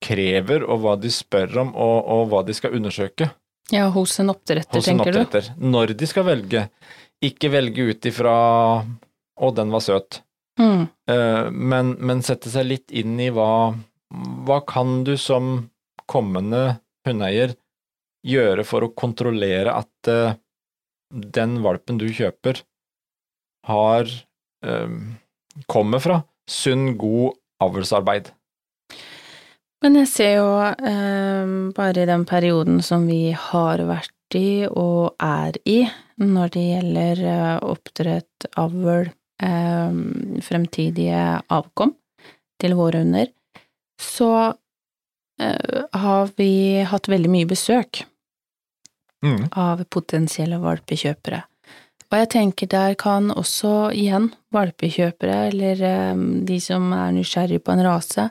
krever, 0.06 0.66
og 0.68 0.84
hva 0.84 0.94
de 1.02 1.10
spør 1.14 1.58
om, 1.64 1.74
og, 1.74 1.98
og 2.12 2.28
hva 2.32 2.44
de 2.46 2.54
skal 2.54 2.76
undersøke 2.78 3.32
Ja, 3.74 3.88
hos 3.90 4.20
en 4.22 4.30
oppdretter, 4.30 4.78
hos 4.78 4.88
en 4.92 5.02
tenker 5.02 5.26
du? 5.26 5.50
Når 5.58 5.96
de 5.98 6.06
skal 6.06 6.28
velge. 6.28 6.68
Ikke 7.26 7.50
velge 7.50 7.88
ut 7.90 8.06
ifra 8.06 8.36
'å, 8.86 9.50
den 9.56 9.72
var 9.74 9.82
søt'. 9.82 10.22
Mm, 10.60 10.86
Eh, 11.10 11.52
men, 11.52 11.94
men 12.02 12.24
sette 12.26 12.50
seg 12.50 12.66
litt 12.66 12.94
inn 12.96 13.20
i 13.22 13.30
hva, 13.34 13.76
hva 14.48 14.60
kan 14.66 15.04
du 15.06 15.14
som 15.22 15.70
kommende 16.10 16.80
hundeeier 17.06 17.54
gjøre 18.26 18.66
for 18.66 18.86
å 18.86 18.94
kontrollere 18.98 19.74
at 19.76 20.10
eh, 20.10 20.38
den 21.14 21.60
valpen 21.62 22.00
du 22.02 22.08
kjøper, 22.10 22.64
har 23.70 24.10
eh, 24.66 24.96
kommer 25.70 26.02
fra 26.02 26.24
sunn, 26.50 26.96
god 26.98 27.38
avlsarbeid. 27.62 28.32
Men 29.86 30.00
jeg 30.00 30.10
ser 30.10 30.32
jo 30.40 30.48
eh, 30.66 31.50
bare 31.78 32.02
i 32.02 32.08
den 32.10 32.24
perioden 32.26 32.80
som 32.82 33.04
vi 33.06 33.30
har 33.38 33.84
vært 33.86 34.34
i 34.34 34.66
og 34.66 35.14
er 35.22 35.60
i 35.70 35.84
når 36.18 36.54
det 36.56 36.64
gjelder 36.64 37.22
eh, 37.30 37.60
oppdrett, 37.70 38.48
avl, 38.58 39.12
eh, 39.46 40.00
fremtidige 40.48 41.22
avkom 41.54 41.94
til 42.64 42.74
våre 42.80 43.04
hunder, 43.04 43.30
så 44.02 44.32
eh, 45.38 45.86
har 45.94 46.34
vi 46.40 46.82
hatt 46.90 47.12
veldig 47.12 47.34
mye 47.38 47.54
besøk 47.54 48.06
Mm. 49.26 49.48
av 49.58 49.80
potensielle 49.90 50.60
valpekjøpere. 50.62 51.40
Og 52.12 52.18
jeg 52.20 52.28
tenker 52.30 52.70
der 52.70 52.94
kan 53.00 53.32
også 53.34 53.90
igjen 53.96 54.28
valpekjøpere, 54.54 55.38
eller 55.50 55.82
eh, 55.82 56.20
de 56.46 56.60
som 56.62 56.92
er 56.94 57.16
nysgjerrig 57.16 57.64
på 57.66 57.74
en 57.74 57.82
rase, 57.88 58.28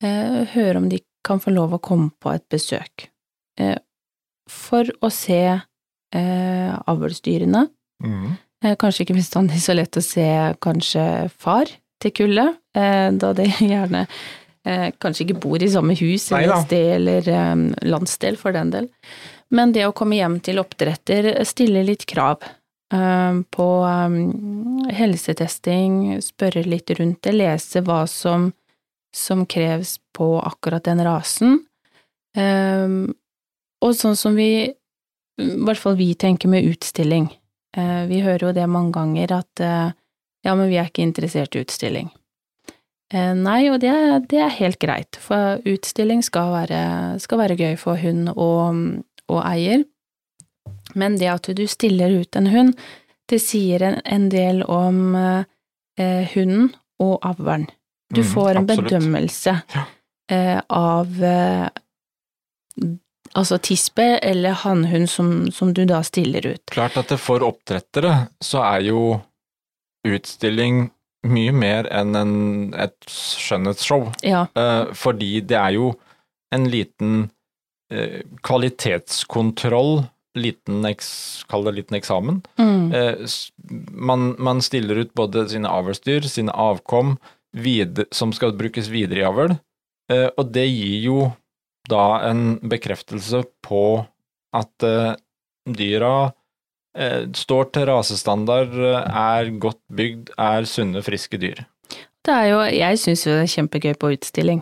høre 0.00 0.80
om 0.80 0.88
de 0.88 1.02
kan 1.26 1.40
få 1.42 1.52
lov 1.52 1.74
å 1.76 1.82
komme 1.82 2.10
på 2.20 2.32
et 2.32 2.46
besøk. 2.52 3.10
Eh, 3.60 3.76
for 4.50 4.88
å 5.04 5.10
se 5.14 5.42
eh, 5.50 6.72
avlsdyrene. 6.90 7.66
Mm. 8.04 8.30
Eh, 8.64 8.76
kanskje 8.80 9.06
ikke 9.06 9.18
bestandig 9.20 9.60
så 9.62 9.76
lett 9.76 9.96
å 9.96 10.04
se 10.04 10.26
kanskje 10.62 11.04
far 11.40 11.70
til 12.00 12.14
kullet, 12.16 12.60
eh, 12.76 13.08
da 13.12 13.32
de 13.36 13.48
gjerne 13.72 14.06
eh, 14.66 14.88
kanskje 15.00 15.28
ikke 15.28 15.42
bor 15.42 15.62
i 15.62 15.70
samme 15.72 15.96
hus 16.00 16.30
eller 16.32 16.64
sted, 16.64 16.94
eller 16.98 17.28
eh, 17.28 17.66
landsdel 17.88 18.40
for 18.40 18.56
den 18.56 18.72
del. 18.74 18.88
Men 19.50 19.74
det 19.74 19.84
å 19.88 19.94
komme 19.96 20.18
hjem 20.18 20.38
til 20.46 20.62
oppdretter 20.62 21.32
stiller 21.48 21.86
litt 21.86 22.06
krav 22.10 22.42
eh, 22.94 23.40
på 23.56 23.68
eh, 23.86 24.18
helsetesting, 24.98 26.20
spørre 26.24 26.64
litt 26.66 26.92
rundt 26.98 27.22
det, 27.26 27.36
lese 27.36 27.84
hva 27.86 28.02
som, 28.10 28.50
som 29.16 29.46
kreves 29.46 29.98
på 30.16 30.36
akkurat 30.40 30.84
den 30.86 31.02
rasen. 31.04 31.58
Eh, 32.36 32.88
og 33.80 33.96
sånn 33.96 34.16
som 34.18 34.36
vi, 34.38 34.68
i 34.70 35.50
hvert 35.64 35.80
fall 35.80 35.96
vi 35.98 36.12
tenker 36.14 36.50
med 36.52 36.66
utstilling. 36.68 37.30
Eh, 37.76 38.04
vi 38.10 38.22
hører 38.24 38.48
jo 38.48 38.54
det 38.56 38.66
mange 38.70 38.94
ganger 38.96 39.36
at 39.40 39.62
eh, 39.64 39.92
ja, 40.46 40.54
men 40.54 40.70
vi 40.70 40.78
er 40.80 40.88
ikke 40.88 41.04
interessert 41.04 41.56
i 41.56 41.64
utstilling. 41.64 42.10
Eh, 43.12 43.32
nei, 43.36 43.64
og 43.72 43.80
det, 43.82 43.92
det 44.30 44.40
er 44.44 44.58
helt 44.60 44.80
greit, 44.82 45.18
for 45.20 45.60
utstilling 45.68 46.22
skal 46.26 46.52
være, 46.54 46.82
skal 47.22 47.42
være 47.42 47.58
gøy 47.58 47.74
for 47.80 48.00
hund 48.00 48.30
og, 48.36 48.84
og 49.30 49.40
eier. 49.42 49.84
Men 50.98 51.18
det 51.18 51.30
at 51.30 51.50
du 51.56 51.64
stiller 51.70 52.20
ut 52.22 52.36
en 52.38 52.50
hund, 52.50 52.74
det 53.30 53.38
sier 53.42 53.82
en, 53.86 54.00
en 54.04 54.28
del 54.30 54.62
om 54.66 55.14
eh, 55.18 56.24
hunden 56.34 56.72
og 57.02 57.18
avlen. 57.26 57.68
Du 58.10 58.20
Mm, 58.20 58.30
får 58.34 58.50
en 58.50 58.56
absolutt. 58.64 58.90
bedømmelse 58.90 59.52
eh, 60.30 60.60
av 60.68 61.22
eh, 61.24 61.68
altså 63.38 63.58
tispe 63.62 64.18
eller 64.22 64.56
hannhund 64.64 65.10
som, 65.10 65.50
som 65.54 65.72
du 65.74 65.84
da 65.86 66.00
stiller 66.02 66.46
ut. 66.46 66.62
Klart 66.74 66.96
at 66.98 67.08
det 67.12 67.20
for 67.22 67.44
oppdrettere 67.46 68.26
så 68.42 68.64
er 68.66 68.80
jo 68.90 69.02
utstilling 70.08 70.88
mye 71.28 71.52
mer 71.52 71.86
enn 71.92 72.16
en, 72.16 72.34
et 72.80 72.96
skjønnhetsshow. 73.06 74.08
Ja. 74.24 74.46
Eh, 74.56 74.90
fordi 74.96 75.40
det 75.44 75.58
er 75.60 75.74
jo 75.76 75.90
en 76.54 76.64
liten 76.72 77.28
eh, 77.92 78.22
kvalitetskontroll, 78.46 80.00
liten 80.38 80.86
kall 81.50 81.66
det 81.68 81.74
liten 81.76 81.98
eksamen. 81.98 82.40
Mm. 82.58 82.92
Eh, 82.96 83.26
man, 83.92 84.32
man 84.38 84.62
stiller 84.64 85.02
ut 85.04 85.12
både 85.14 85.46
sine 85.52 85.68
avlsdyr, 85.68 86.26
sine 86.30 86.50
avkom, 86.54 87.18
vid, 87.52 88.04
som 88.14 88.32
skal 88.32 88.54
brukes 88.58 88.90
videre 88.92 89.22
i 89.22 89.26
avl, 89.26 89.54
eh, 90.12 90.28
og 90.36 90.52
det 90.54 90.66
gir 90.68 91.06
jo 91.06 91.20
da 91.90 92.20
en 92.28 92.58
bekreftelse 92.70 93.42
på 93.66 93.84
at 94.56 94.86
eh, 94.86 95.16
dyra 95.70 96.14
eh, 96.96 97.26
står 97.36 97.72
til 97.74 97.88
rasestandard, 97.90 98.76
er 98.76 99.50
godt 99.62 99.82
bygd, 99.92 100.34
er 100.38 100.68
sunne, 100.68 101.02
friske 101.06 101.40
dyr. 101.40 101.64
Det 102.20 102.36
er 102.36 102.46
jo, 102.50 102.62
jeg 102.68 103.00
syns 103.00 103.24
jo 103.24 103.34
det 103.34 103.46
er 103.46 103.54
kjempegøy 103.54 103.94
på 103.96 104.10
utstilling. 104.12 104.58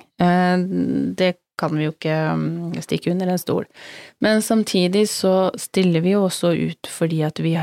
Det 1.18 1.33
kan 1.59 1.75
vi 1.75 1.88
jo 1.88 1.95
ikke 1.95 2.18
mm, 2.38 2.76
stikke 2.85 3.11
under 3.11 3.33
en 3.33 3.40
stol. 3.40 3.66
Men 4.23 4.42
samtidig 4.47 5.09
så 5.11 5.50
stiller 5.59 6.04
vi 6.04 6.14
jo 6.14 6.28
også 6.28 6.52
ut 6.54 6.90
fordi 6.90 7.25
at 7.26 7.42
vi 7.42 7.57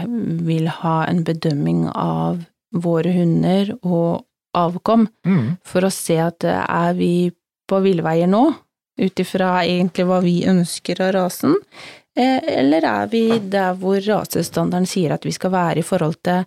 vil 0.46 0.68
ha 0.82 0.98
en 1.08 1.24
bedømming 1.28 1.86
av 1.94 2.44
våre 2.76 3.14
hunder 3.16 3.72
og 3.80 4.26
avkom, 4.56 5.08
for 5.66 5.86
å 5.86 5.92
se 5.94 6.18
at 6.22 6.46
eh, 6.48 6.64
er 6.64 6.96
vi 6.98 7.32
på 7.70 7.82
villveier 7.84 8.30
nå, 8.30 8.44
ut 9.02 9.20
ifra 9.20 9.66
egentlig 9.66 10.06
hva 10.08 10.22
vi 10.24 10.38
ønsker 10.48 11.02
av 11.04 11.12
rasen, 11.18 11.58
eh, 12.16 12.40
eller 12.62 12.86
er 12.88 13.10
vi 13.12 13.26
der 13.40 13.76
hvor 13.80 14.00
rasestandarden 14.00 14.88
sier 14.88 15.16
at 15.16 15.26
vi 15.28 15.34
skal 15.36 15.52
være 15.56 15.82
i 15.82 15.88
forhold 15.88 16.22
til 16.24 16.46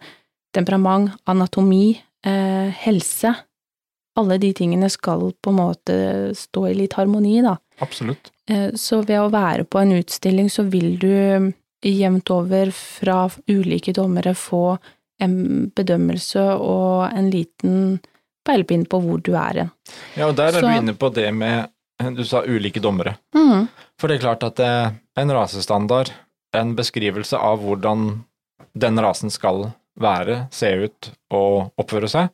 temperament, 0.56 1.12
anatomi, 1.28 1.98
eh, 2.24 2.72
helse. 2.86 3.34
Alle 4.18 4.38
de 4.42 4.52
tingene 4.56 4.88
skal 4.90 5.28
på 5.42 5.52
en 5.52 5.60
måte 5.60 5.98
stå 6.34 6.66
i 6.70 6.74
litt 6.74 6.96
harmoni, 6.98 7.36
da. 7.44 7.58
Absolutt. 7.84 8.32
Så 8.74 9.02
ved 9.06 9.20
å 9.20 9.28
være 9.30 9.66
på 9.68 9.78
en 9.78 9.92
utstilling, 10.00 10.48
så 10.50 10.64
vil 10.66 10.96
du 10.98 11.52
jevnt 11.84 12.30
over 12.34 12.72
fra 12.74 13.28
ulike 13.46 13.92
dommere 13.94 14.32
få 14.34 14.78
en 15.20 15.70
bedømmelse 15.74 16.42
og 16.60 17.08
en 17.12 17.30
liten 17.32 17.98
peilepinn 18.46 18.86
på 18.88 19.00
hvor 19.04 19.20
du 19.24 19.32
er 19.36 19.62
hen. 19.64 19.70
Ja, 20.16 20.28
og 20.30 20.36
der 20.38 20.48
er 20.52 20.60
Så- 20.60 20.60
du 20.60 20.68
inne 20.76 20.94
på 20.94 21.12
det 21.14 21.32
med 21.34 21.68
Du 22.14 22.22
sa 22.24 22.44
ulike 22.46 22.78
dommere. 22.80 23.16
Mm. 23.34 23.66
For 23.98 24.06
det 24.06 24.18
er 24.18 24.22
klart 24.22 24.44
at 24.44 24.54
det, 24.54 24.94
en 25.18 25.30
rasestandard, 25.34 26.12
en 26.54 26.76
beskrivelse 26.76 27.34
av 27.36 27.58
hvordan 27.58 28.24
den 28.78 28.98
rasen 29.02 29.30
skal 29.34 29.72
være, 29.98 30.46
se 30.52 30.70
ut 30.84 31.10
og 31.32 31.72
oppføre 31.76 32.08
seg, 32.08 32.28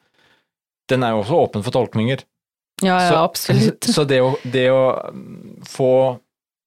den 0.87 1.03
er 1.03 1.12
jo 1.14 1.23
også 1.23 1.38
åpen 1.49 1.62
for 1.64 1.71
tolkninger. 1.73 2.21
Ja, 2.83 2.99
ja, 3.00 3.09
Så- 3.09 3.25
absolutt. 3.25 3.81
Så 3.95 4.05
det 4.07 4.21
å, 4.21 4.35
det 4.45 4.69
å 4.69 4.85
få 5.64 6.21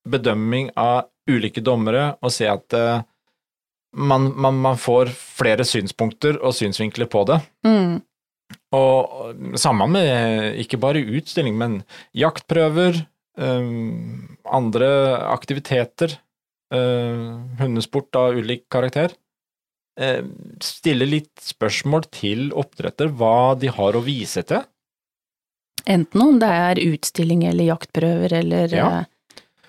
bedømming 0.10 0.72
av 0.76 1.06
ulike 1.30 1.62
dommere 1.62 2.16
og 2.24 2.32
se 2.32 2.48
at 2.50 2.74
eh, 2.74 3.02
man, 3.98 4.30
man, 4.38 4.60
man 4.62 4.78
får 4.80 5.10
flere 5.12 5.66
synspunkter 5.68 6.38
og 6.42 6.56
synsvinkler 6.58 7.10
på 7.12 7.26
det, 7.30 7.42
Mm. 7.66 7.98
og 8.78 9.58
sammen 9.60 9.92
med 9.98 10.58
ikke 10.64 10.80
bare 10.80 11.02
utstilling, 11.04 11.58
men 11.58 11.84
jaktprøver, 12.16 13.02
um, 13.38 14.38
andre 14.46 14.90
aktiviteter, 15.34 16.18
uh, 16.74 17.42
hundesport 17.60 18.16
av 18.16 18.38
ulik 18.38 18.68
karakter. 18.70 19.16
Eh, 19.98 20.22
stille 20.62 21.08
litt 21.10 21.42
spørsmål 21.42 22.04
til 22.14 22.52
oppdretter 22.54 23.10
hva 23.18 23.56
de 23.58 23.72
har 23.74 23.96
å 23.98 24.04
vise 24.06 24.44
til. 24.46 24.62
Enten 25.90 26.22
om 26.22 26.38
det 26.38 26.50
er 26.54 26.82
utstilling 26.84 27.42
eller 27.50 27.72
jaktprøver 27.72 28.36
eller 28.44 28.76
Ja. 28.76 28.90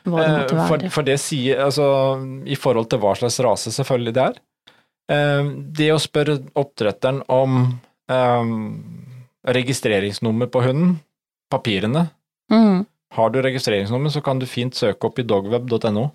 Hva 0.04 0.22
det 0.22 0.34
måtte 0.34 0.54
Eh, 0.54 0.60
være. 0.60 0.68
For, 0.68 0.86
for 0.98 1.08
det 1.08 1.18
sier, 1.22 1.62
altså, 1.64 1.88
i 2.46 2.58
forhold 2.58 2.90
til 2.92 3.02
hva 3.02 3.14
slags 3.18 3.40
rase 3.44 3.72
selvfølgelig 3.74 4.14
det 4.18 4.24
er. 4.24 4.38
Eh, 5.14 5.50
det 5.80 5.90
å 5.94 6.00
spørre 6.02 6.38
oppdretteren 6.58 7.22
om 7.32 7.58
um, 8.08 8.54
registreringsnummer 9.48 10.50
på 10.52 10.62
hunden, 10.66 10.96
papirene. 11.52 12.08
Mm. 12.52 12.86
Har 13.16 13.30
du 13.32 13.40
registreringsnummer, 13.42 14.12
så 14.12 14.20
kan 14.24 14.40
du 14.40 14.46
fint 14.48 14.76
søke 14.76 15.08
opp 15.08 15.18
i 15.18 15.26
dogweb.no, 15.26 16.10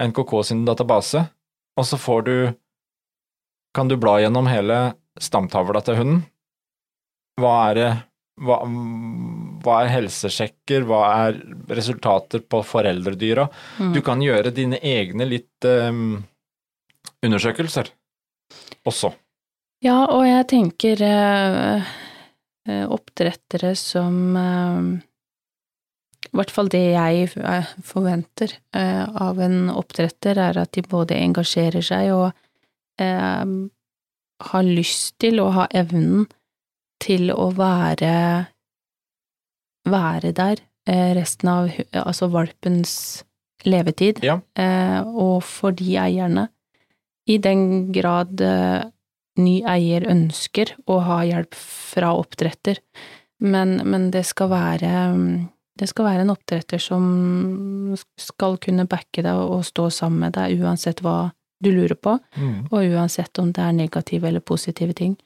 NKK 0.00 0.32
sin 0.44 0.64
database, 0.64 1.26
og 1.76 1.84
så 1.84 1.98
får 2.00 2.24
du 2.26 2.36
kan 3.76 3.88
du 3.88 3.98
bla 4.00 4.16
gjennom 4.22 4.48
hele 4.48 4.94
stamtavla 5.20 5.82
til 5.84 5.98
hunden. 5.98 6.20
Hva 7.36 7.52
er 7.68 7.74
det 7.76 7.90
hva, 8.40 8.62
hva 9.66 9.82
er 9.82 9.92
helsesjekker, 9.92 10.86
hva 10.86 11.02
er 11.26 11.42
resultater 11.74 12.44
på 12.46 12.62
foreldredyra? 12.66 13.48
Mm. 13.82 13.92
Du 13.96 14.00
kan 14.06 14.22
gjøre 14.22 14.54
dine 14.54 14.78
egne 14.78 15.26
litt 15.28 15.66
um, 15.66 16.22
undersøkelser 17.26 17.90
også. 18.86 19.12
Ja, 19.84 20.06
og 20.08 20.24
jeg 20.24 20.46
tenker 20.50 21.02
eh, 21.04 21.92
oppdrettere 22.66 23.74
som 23.78 24.16
eh, 24.40 24.88
I 26.30 26.32
hvert 26.40 26.54
fall 26.54 26.70
det 26.72 26.82
jeg 26.94 27.28
forventer 27.86 28.56
eh, 28.76 29.04
av 29.04 29.40
en 29.42 29.68
oppdretter, 29.74 30.38
er 30.48 30.62
at 30.64 30.72
de 30.74 30.86
både 30.86 31.18
engasjerer 31.18 31.84
seg 31.84 32.14
og 32.14 32.30
eh, 33.02 33.44
har 34.50 34.66
lyst 34.66 35.16
til 35.22 35.40
og 35.44 35.54
har 35.58 35.76
evnen 35.76 36.26
til 37.02 37.30
å 37.32 37.50
være 37.56 38.12
være 39.86 40.32
der 40.36 40.60
eh, 40.88 41.14
resten 41.16 41.50
av 41.52 41.70
altså 42.02 42.28
valpens 42.32 42.92
levetid, 43.66 44.20
Ja. 44.24 44.40
eh, 44.58 45.00
og 45.02 45.42
for 45.42 45.74
de 45.74 45.96
eierne. 45.98 46.48
I 47.26 47.38
den 47.42 47.92
grad 47.92 48.40
eh, 48.40 48.84
ny 49.38 49.58
eier 49.66 50.06
ønsker 50.08 50.76
å 50.86 51.00
ha 51.02 51.20
hjelp 51.26 51.54
fra 51.58 52.12
oppdretter, 52.16 52.78
men, 53.40 53.80
men 53.84 54.10
det 54.14 54.24
skal 54.26 54.48
være 54.52 54.92
mm, 55.16 55.48
det 55.76 55.90
skal 55.90 56.06
være 56.06 56.22
en 56.24 56.30
oppdretter 56.32 56.80
som 56.80 57.02
skal 58.16 58.54
kunne 58.64 58.86
backe 58.88 59.20
deg 59.20 59.36
og 59.36 59.60
stå 59.68 59.90
sammen 59.92 60.22
med 60.24 60.32
deg 60.38 60.62
uansett 60.64 61.02
hva 61.04 61.32
du 61.60 61.68
lurer 61.72 61.96
på, 62.00 62.14
og 62.70 62.78
uansett 62.94 63.36
om 63.42 63.50
det 63.52 63.60
er 63.60 63.74
negative 63.76 64.28
eller 64.28 64.40
positive 64.40 64.94
ting. 64.96 65.18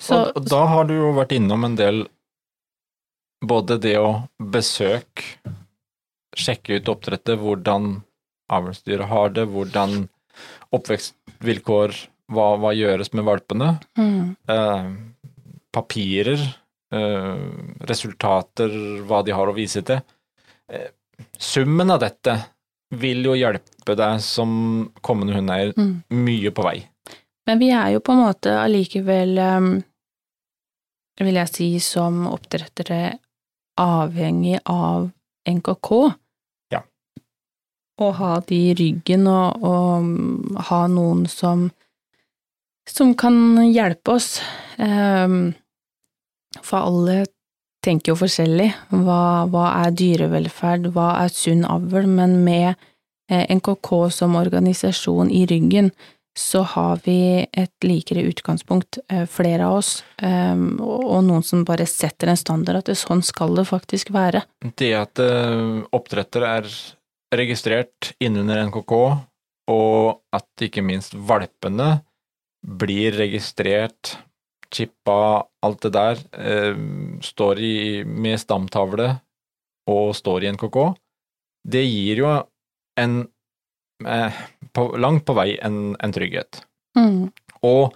Så, 0.00 0.18
og, 0.18 0.36
og 0.36 0.50
da 0.50 0.60
har 0.68 0.84
du 0.88 0.94
jo 0.98 1.14
vært 1.16 1.32
innom 1.36 1.64
en 1.64 1.76
del 1.78 2.02
både 3.42 3.78
det 3.82 3.96
å 3.98 4.22
besøke, 4.38 5.52
sjekke 6.38 6.78
ut 6.78 6.88
oppdrettet, 6.88 7.40
hvordan 7.40 7.98
avlsdyret 8.52 9.10
har 9.10 9.34
det, 9.36 9.46
hvordan 9.52 10.06
oppvekstvilkår, 10.72 11.96
hva, 12.32 12.46
hva 12.60 12.72
gjøres 12.76 13.12
med 13.16 13.26
valpene, 13.28 13.74
mm, 13.98 14.22
eh, 14.54 14.88
papirer, 15.74 16.40
eh, 16.94 17.44
resultater, 17.88 18.72
hva 19.08 19.20
de 19.26 19.36
har 19.36 19.50
å 19.50 19.56
vise 19.56 19.82
til. 19.84 20.00
Eh, 20.72 20.88
summen 21.38 21.92
av 21.92 22.00
dette 22.04 22.38
vil 22.92 23.24
jo 23.24 23.36
hjelpe 23.36 23.96
deg 23.96 24.20
som 24.24 24.90
kommende 25.04 25.36
hundeeier 25.36 25.72
mm. 25.76 25.94
mye 26.22 26.52
på 26.54 26.64
vei. 26.66 26.78
Men 27.48 27.58
vi 27.58 27.72
er 27.74 27.94
jo 27.94 28.02
på 28.04 28.14
en 28.14 28.22
måte 28.22 28.52
allikevel, 28.54 29.32
um, 29.40 29.70
vil 31.18 31.38
jeg 31.40 31.50
si, 31.50 31.68
som 31.82 32.26
oppdrettere 32.30 33.00
avhengig 33.80 34.60
av 34.68 35.10
NKK. 35.48 35.90
Ja. 36.74 36.82
Å 38.00 38.10
ha 38.18 38.32
de 38.48 38.58
i 38.70 38.74
ryggen 38.78 39.28
og, 39.30 39.62
og 39.62 39.92
um, 40.02 40.58
ha 40.70 40.84
noen 40.90 41.26
som 41.30 41.70
som 42.88 43.14
kan 43.14 43.60
hjelpe 43.70 44.16
oss. 44.16 44.40
Um, 44.76 45.52
for 46.62 46.82
alle 46.82 47.26
tenker 47.82 48.12
jo 48.12 48.18
forskjellig. 48.20 48.70
Hva, 48.90 49.46
hva 49.50 49.68
er 49.82 49.94
dyrevelferd, 49.98 50.90
hva 50.94 51.12
er 51.22 51.32
sunn 51.34 51.64
avl? 51.68 52.06
Men 52.06 52.40
med 52.44 52.74
eh, 53.30 53.46
NKK 53.48 53.90
som 54.14 54.36
organisasjon 54.38 55.32
i 55.32 55.44
ryggen, 55.50 55.92
så 56.38 56.62
har 56.64 57.00
vi 57.04 57.44
et 57.44 57.84
likere 57.84 58.24
utgangspunkt, 58.24 58.98
eh, 59.12 59.26
flere 59.28 59.66
av 59.68 59.80
oss, 59.82 59.90
um, 60.22 60.80
og, 60.80 61.18
noen 61.26 61.44
som 61.44 61.64
bare 61.68 61.84
setter 61.86 62.32
en 62.32 62.40
standard 62.40 62.80
at 62.80 62.88
det, 62.88 62.96
sånn 62.96 63.20
skal 63.22 63.52
det 63.58 63.66
faktisk 63.68 64.14
være. 64.14 64.44
Det 64.64 64.92
at 64.96 65.20
oppdretter 65.20 65.92
oppdrettere 65.92 66.54
er 66.62 66.70
registrert 67.36 68.12
innunder 68.20 68.62
NKK, 68.68 68.94
og 69.72 70.22
at 70.32 70.64
ikke 70.64 70.84
minst 70.84 71.14
valpene 71.14 72.00
blir 72.62 73.14
registrert 73.18 74.16
chippa, 74.72 75.44
alt 75.62 75.82
det 75.82 75.92
der, 75.92 76.16
eh, 76.32 76.76
står 77.20 77.58
i, 77.58 78.04
med 78.04 78.40
stamtavle 78.40 79.20
og 79.88 80.14
står 80.16 80.44
i 80.44 80.52
NKK, 80.52 80.94
det 81.68 81.84
gir 81.84 82.16
jo 82.16 82.32
en 82.98 83.28
eh, 84.06 84.40
på, 84.72 84.86
langt 85.00 85.24
på 85.28 85.36
vei 85.36 85.56
en, 85.62 85.94
en 86.00 86.14
trygghet. 86.14 86.62
Mm. 86.98 87.30
Og 87.66 87.94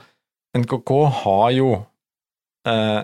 NKK 0.56 0.92
har 1.22 1.50
jo 1.56 1.70
eh, 2.68 3.02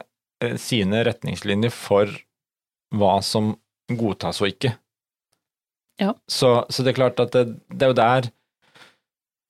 sine 0.58 1.02
retningslinjer 1.06 1.72
for 1.74 2.12
hva 2.92 3.16
som 3.24 3.54
godtas 3.88 4.42
og 4.42 4.52
ikke. 4.52 4.74
Ja. 6.00 6.14
Så, 6.26 6.54
så 6.68 6.82
det 6.82 6.92
er 6.94 7.00
klart 7.00 7.20
at 7.22 7.34
det, 7.36 7.44
det 7.68 7.86
er 7.86 7.92
jo 7.92 7.98
der 7.98 8.30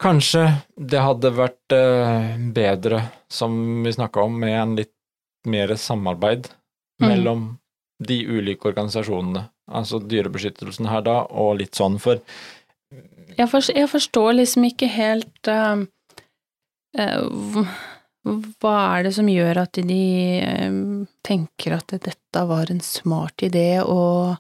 Kanskje 0.03 0.41
det 0.75 0.99
hadde 0.99 1.31
vært 1.31 1.75
eh, 1.77 2.33
bedre, 2.51 3.05
som 3.31 3.55
vi 3.85 3.93
snakka 3.95 4.25
om, 4.27 4.35
med 4.43 4.57
en 4.59 4.73
litt 4.81 4.91
mer 5.47 5.71
samarbeid 5.79 6.49
Mm. 7.03 7.09
mellom 7.09 7.59
de 7.99 8.27
ulike 8.27 8.69
organisasjonene. 8.69 9.49
Altså 9.73 9.99
Dyrebeskyttelsen 9.99 10.87
her 10.91 11.03
da, 11.07 11.23
og 11.31 11.57
litt 11.61 11.79
sånn, 11.79 11.99
for 12.03 12.21
Jeg, 13.39 13.49
forstår, 13.51 13.79
jeg 13.79 13.91
forstår 13.91 14.37
liksom 14.39 14.67
ikke 14.69 14.89
helt 14.93 15.51
uh, 15.51 15.83
uh, 16.99 17.75
Hva 18.63 18.75
er 18.97 19.09
det 19.09 19.15
som 19.17 19.31
gjør 19.31 19.63
at 19.65 19.81
de 19.81 20.05
uh, 20.43 21.05
tenker 21.27 21.77
at 21.79 21.97
dette 21.97 22.47
var 22.49 22.73
en 22.73 22.83
smart 22.85 23.45
idé 23.47 23.83
å 23.85 24.35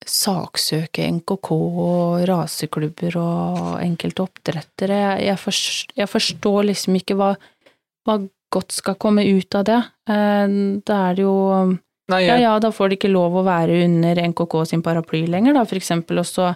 saksøke 0.00 1.04
NKK 1.18 1.48
og 1.52 2.22
raseklubber 2.30 3.18
og 3.20 3.60
enkelte 3.84 4.24
oppdrettere? 4.24 4.96
Jeg, 5.04 5.28
jeg, 5.28 5.40
forstår, 5.44 5.96
jeg 6.00 6.12
forstår 6.14 6.68
liksom 6.70 6.96
ikke 7.00 7.18
hva, 7.20 7.34
hva 8.08 8.16
godt 8.50 8.74
skal 8.74 8.96
komme 8.98 9.26
ut 9.28 9.54
av 9.54 9.66
det. 9.68 9.80
Da 10.08 10.96
er 11.04 11.18
det 11.18 11.22
jo 11.22 11.36
Nei, 12.10 12.24
ja 12.24 12.34
ja, 12.34 12.38
ja, 12.42 12.56
da 12.62 12.72
får 12.74 12.90
de 12.90 12.98
ikke 12.98 13.12
lov 13.12 13.36
å 13.38 13.46
være 13.46 13.84
under 13.84 14.18
NKK 14.32 14.54
sin 14.66 14.82
paraply 14.82 15.22
lenger, 15.30 15.54
da, 15.54 15.64
for 15.68 15.78
eksempel, 15.78 16.18
og 16.22 16.26
så, 16.26 16.50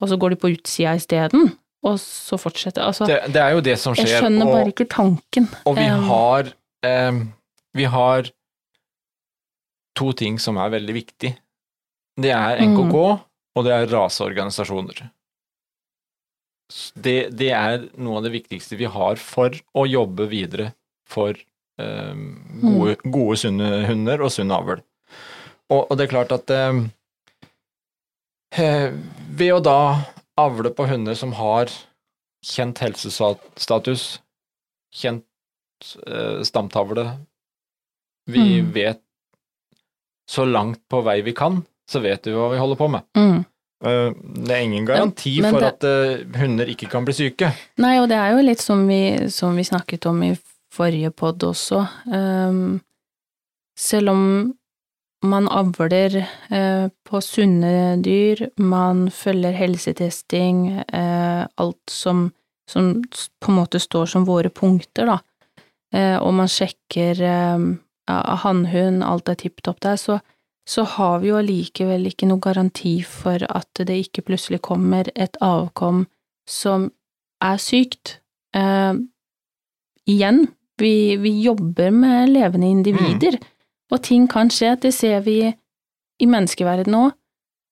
og 0.00 0.08
så 0.08 0.16
går 0.20 0.34
de 0.34 0.38
på 0.40 0.50
utsida 0.54 0.94
isteden, 0.96 1.52
og 1.86 1.96
så 2.00 2.36
fortsetter 2.40 2.84
Altså, 2.84 3.06
det, 3.08 3.20
det 3.32 3.40
er 3.40 3.54
jo 3.56 3.60
det 3.64 3.78
som 3.80 3.94
skjer. 3.96 4.08
jeg 4.08 4.22
skjønner 4.22 4.46
og, 4.48 4.52
bare 4.52 4.72
ikke 4.72 4.88
tanken. 4.90 5.48
Og 5.68 5.76
vi 5.78 5.86
Um, 5.88 6.04
har 6.08 6.52
eh, 6.84 7.20
Vi 7.76 7.84
har 7.84 8.30
to 9.96 10.12
ting 10.12 10.38
som 10.40 10.58
er 10.58 10.72
veldig 10.72 10.94
viktig. 10.96 11.36
Det 12.20 12.32
er 12.32 12.60
Mm. 12.60 12.74
NKK, 12.74 12.94
og 13.56 13.64
det 13.64 13.72
er 13.72 13.86
raseorganisasjoner. 13.86 15.10
Det, 16.94 17.30
det 17.34 17.50
er 17.50 17.88
noe 17.98 18.20
av 18.20 18.26
det 18.26 18.32
viktigste 18.32 18.76
vi 18.78 18.86
har 18.86 19.16
for 19.16 19.50
å 19.74 19.86
jobbe 19.90 20.28
videre 20.30 20.72
for 21.10 21.34
eh, 21.34 22.14
gode, 22.62 22.96
gode, 23.04 23.36
sunne 23.42 23.86
hunder 23.88 24.22
og 24.22 24.30
sunn 24.30 24.52
avl. 24.54 24.82
Og, 25.70 25.86
og 25.90 25.96
det 25.98 26.06
er 26.06 26.12
klart 26.12 26.34
at 26.36 26.50
eh, 26.54 26.68
eh, 26.68 26.84
ved 28.56 29.52
å 29.54 29.60
da 29.62 29.76
avle 30.40 30.70
på 30.74 30.86
hunder 30.90 31.14
som 31.18 31.32
har 31.38 31.70
kjent 32.44 32.78
helsestatus, 32.82 34.20
kjent 34.96 35.24
eh, 36.06 36.40
stamtavle. 36.44 37.04
Vi 38.30 38.60
Mm. 38.62 38.72
vet 38.72 39.00
så 40.28 40.44
langt 40.46 40.80
på 40.88 41.02
vei 41.04 41.20
vi 41.22 41.32
kan, 41.32 41.64
så 41.90 42.00
vet 42.00 42.24
vi 42.26 42.32
hva 42.32 42.50
vi 42.52 42.58
holder 42.58 42.76
på 42.76 42.88
med. 42.90 43.02
Mm. 43.16 43.44
Eh, 43.84 44.10
det 44.44 44.50
er 44.50 44.60
ingen 44.62 44.86
garanti 44.86 45.40
men 45.40 45.52
for 45.52 45.60
det- 45.60 45.68
at 45.72 45.84
eh, 45.84 46.38
hunder 46.40 46.66
ikke 46.66 46.88
kan 46.90 47.04
bli 47.04 47.12
syke. 47.14 47.52
Nei, 47.78 47.98
og 47.98 48.08
det 48.08 48.16
er 48.18 48.32
jo 48.36 48.42
litt 48.42 48.60
som 48.60 48.86
vi, 48.86 49.28
som 49.30 49.56
vi 49.56 49.62
snakket 49.64 50.06
om 50.06 50.22
i 50.22 50.36
forrige 50.70 51.10
pod 51.10 51.38
også. 51.42 51.88
Um, 52.06 52.80
selv 53.76 54.10
om 54.10 54.54
man 55.22 55.48
avler 55.48 56.16
eh, 56.50 56.88
på 57.04 57.20
sunne 57.20 57.96
dyr, 58.04 58.46
man 58.56 59.08
følger 59.12 59.52
helsetesting, 59.52 60.80
eh, 60.80 61.44
alt 61.56 61.92
som, 61.92 62.30
som 62.70 62.94
på 63.40 63.52
en 63.52 63.58
måte 63.60 63.80
står 63.82 64.06
som 64.14 64.24
våre 64.28 64.48
punkter, 64.48 65.10
da, 65.10 65.18
eh, 65.94 66.16
og 66.16 66.34
man 66.40 66.48
sjekker 66.48 67.20
hannhund, 68.10 69.04
alt 69.06 69.28
er 69.28 69.36
tipp 69.38 69.60
topp 69.62 69.82
der, 69.84 69.98
så, 70.00 70.18
så 70.66 70.84
har 70.96 71.20
vi 71.20 71.30
jo 71.30 71.38
allikevel 71.38 72.08
ikke 72.10 72.28
noe 72.30 72.42
garanti 72.42 73.00
for 73.06 73.42
at 73.46 73.84
det 73.86 74.00
ikke 74.06 74.24
plutselig 74.26 74.62
kommer 74.66 75.12
et 75.14 75.36
avkom 75.44 76.06
som 76.48 76.88
er 77.44 77.60
sykt. 77.62 78.18
Eh, 78.56 78.94
igjen, 80.10 80.44
vi, 80.80 81.16
vi 81.20 81.34
jobber 81.44 81.92
med 81.94 82.32
levende 82.32 82.70
individer, 82.70 83.38
og 83.90 84.02
ting 84.06 84.28
kan 84.30 84.50
skje. 84.52 84.76
Det 84.80 84.92
ser 84.94 85.20
vi 85.26 85.40
i 86.20 86.28
menneskeverden 86.28 86.92
nå. 86.94 87.08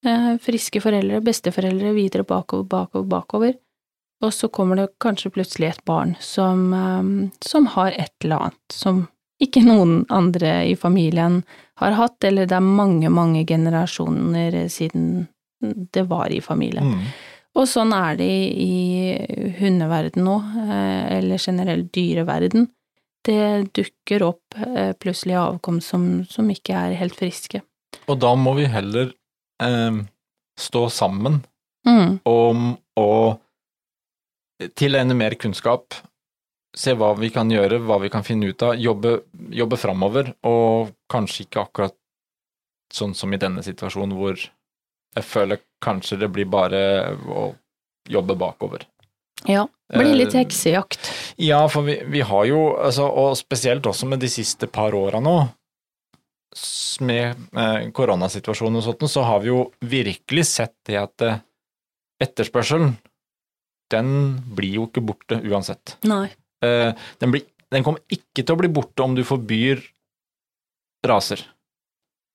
Eh, 0.07 0.35
friske 0.43 0.81
foreldre, 0.83 1.21
besteforeldre 1.27 1.93
videre 1.97 2.27
bakover, 2.27 2.67
bakover, 2.71 3.09
bakover. 3.09 3.55
Og 4.23 4.35
så 4.35 4.49
kommer 4.51 4.77
det 4.79 4.89
kanskje 5.03 5.31
plutselig 5.35 5.69
et 5.69 5.85
barn 5.87 6.17
som, 6.21 6.73
eh, 6.75 7.31
som 7.41 7.67
har 7.75 7.93
et 7.93 8.15
eller 8.25 8.49
annet 8.49 8.73
som 8.73 9.07
ikke 9.43 9.63
noen 9.63 10.05
andre 10.11 10.65
i 10.67 10.75
familien 10.75 11.45
har 11.79 11.95
hatt, 11.95 12.25
eller 12.25 12.47
det 12.47 12.57
er 12.57 12.65
mange, 12.65 13.09
mange 13.09 13.45
generasjoner 13.47 14.65
siden 14.69 15.29
det 15.95 16.03
var 16.11 16.33
i 16.35 16.41
familien. 16.43 16.95
Mm. 16.95 17.05
Og 17.59 17.67
sånn 17.67 17.93
er 17.95 18.19
det 18.19 18.27
i, 18.27 19.15
i 19.15 19.53
hundeverden 19.59 20.27
nå, 20.27 20.37
eh, 20.65 21.19
eller 21.19 21.43
generelt 21.43 21.91
dyreverden. 21.95 22.69
Det 23.29 23.69
dukker 23.77 24.25
opp 24.25 24.57
eh, 24.57 24.95
plutselig 24.97 25.37
avkom 25.37 25.83
som, 25.85 26.09
som 26.25 26.49
ikke 26.49 26.73
er 26.73 26.97
helt 26.97 27.17
friske. 27.19 27.61
Og 28.09 28.17
da 28.21 28.33
må 28.41 28.55
vi 28.57 28.65
heller 28.71 29.13
eh, 29.63 30.03
stå 30.59 30.89
sammen 30.93 31.43
Mm, 31.87 32.19
om 32.29 32.73
å 32.99 33.11
tilegne 34.77 35.15
mer 35.17 35.37
kunnskap, 35.41 35.95
se 36.77 36.95
hva 36.99 37.13
vi 37.19 37.31
kan 37.35 37.51
gjøre, 37.51 37.81
hva 37.87 37.99
vi 38.03 38.11
kan 38.13 38.27
finne 38.27 38.51
ut 38.51 38.63
av, 38.67 38.75
jobbe, 38.77 39.15
jobbe 39.55 39.79
framover, 39.81 40.35
og 40.47 40.93
kanskje 41.11 41.47
ikke 41.47 41.65
akkurat 41.65 41.97
sånn 42.93 43.15
som 43.17 43.33
i 43.33 43.41
denne 43.41 43.63
situasjonen 43.65 44.17
hvor 44.17 44.37
jeg 44.39 45.25
føler 45.25 45.61
kanskje 45.85 46.21
det 46.23 46.29
blir 46.33 46.49
bare 46.51 46.81
å 47.29 47.51
jobbe 48.09 48.37
bakover. 48.39 48.85
ja, 49.47 49.67
blir 49.89 50.15
litt 50.15 50.35
Eh, 50.35 50.43
heksejakt. 50.43 51.11
Ja, 51.37 51.63
for 51.69 51.87
vi, 51.87 52.03
vi 52.07 52.21
har 52.21 52.45
jo, 52.49 52.77
altså, 52.77 53.09
og 53.09 53.37
spesielt 53.39 53.87
også 53.87 54.09
med 54.09 54.21
de 54.21 54.29
siste 54.29 54.69
par 54.69 54.95
åra 54.95 55.21
nå, 55.21 55.37
med 57.01 57.37
eh, 57.57 57.91
koronasituasjonen 57.95 58.81
og 58.81 58.85
sånt, 58.85 59.05
så 59.11 59.25
har 59.25 59.45
vi 59.45 59.53
jo 59.53 59.69
virkelig 59.81 60.49
sett 60.51 60.75
det 60.89 60.99
at 61.01 61.25
eh, 61.25 61.41
etterspørselen, 62.25 62.97
den 63.89 64.11
blir 64.53 64.81
jo 64.81 64.89
ikke 64.89 65.05
borte 65.05 65.39
uansett. 65.41 65.97
Nei. 66.05 66.27
Den, 66.61 67.31
blir, 67.33 67.47
den 67.73 67.85
kommer 67.87 68.03
ikke 68.13 68.43
til 68.43 68.53
å 68.53 68.59
bli 68.61 68.69
borte 68.69 69.01
om 69.01 69.15
du 69.17 69.23
forbyr 69.25 69.81
raser. 71.09 71.41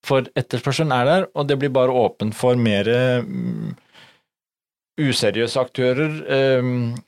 For 0.07 0.25
etterspørselen 0.33 0.95
er 0.95 1.05
der, 1.05 1.27
og 1.37 1.45
det 1.51 1.59
blir 1.61 1.69
bare 1.75 1.93
åpent 1.93 2.33
for 2.33 2.57
mer 2.57 2.89
mm, 3.21 3.75
useriøse 4.99 5.61
aktører, 5.61 6.19
eh, 6.29 6.67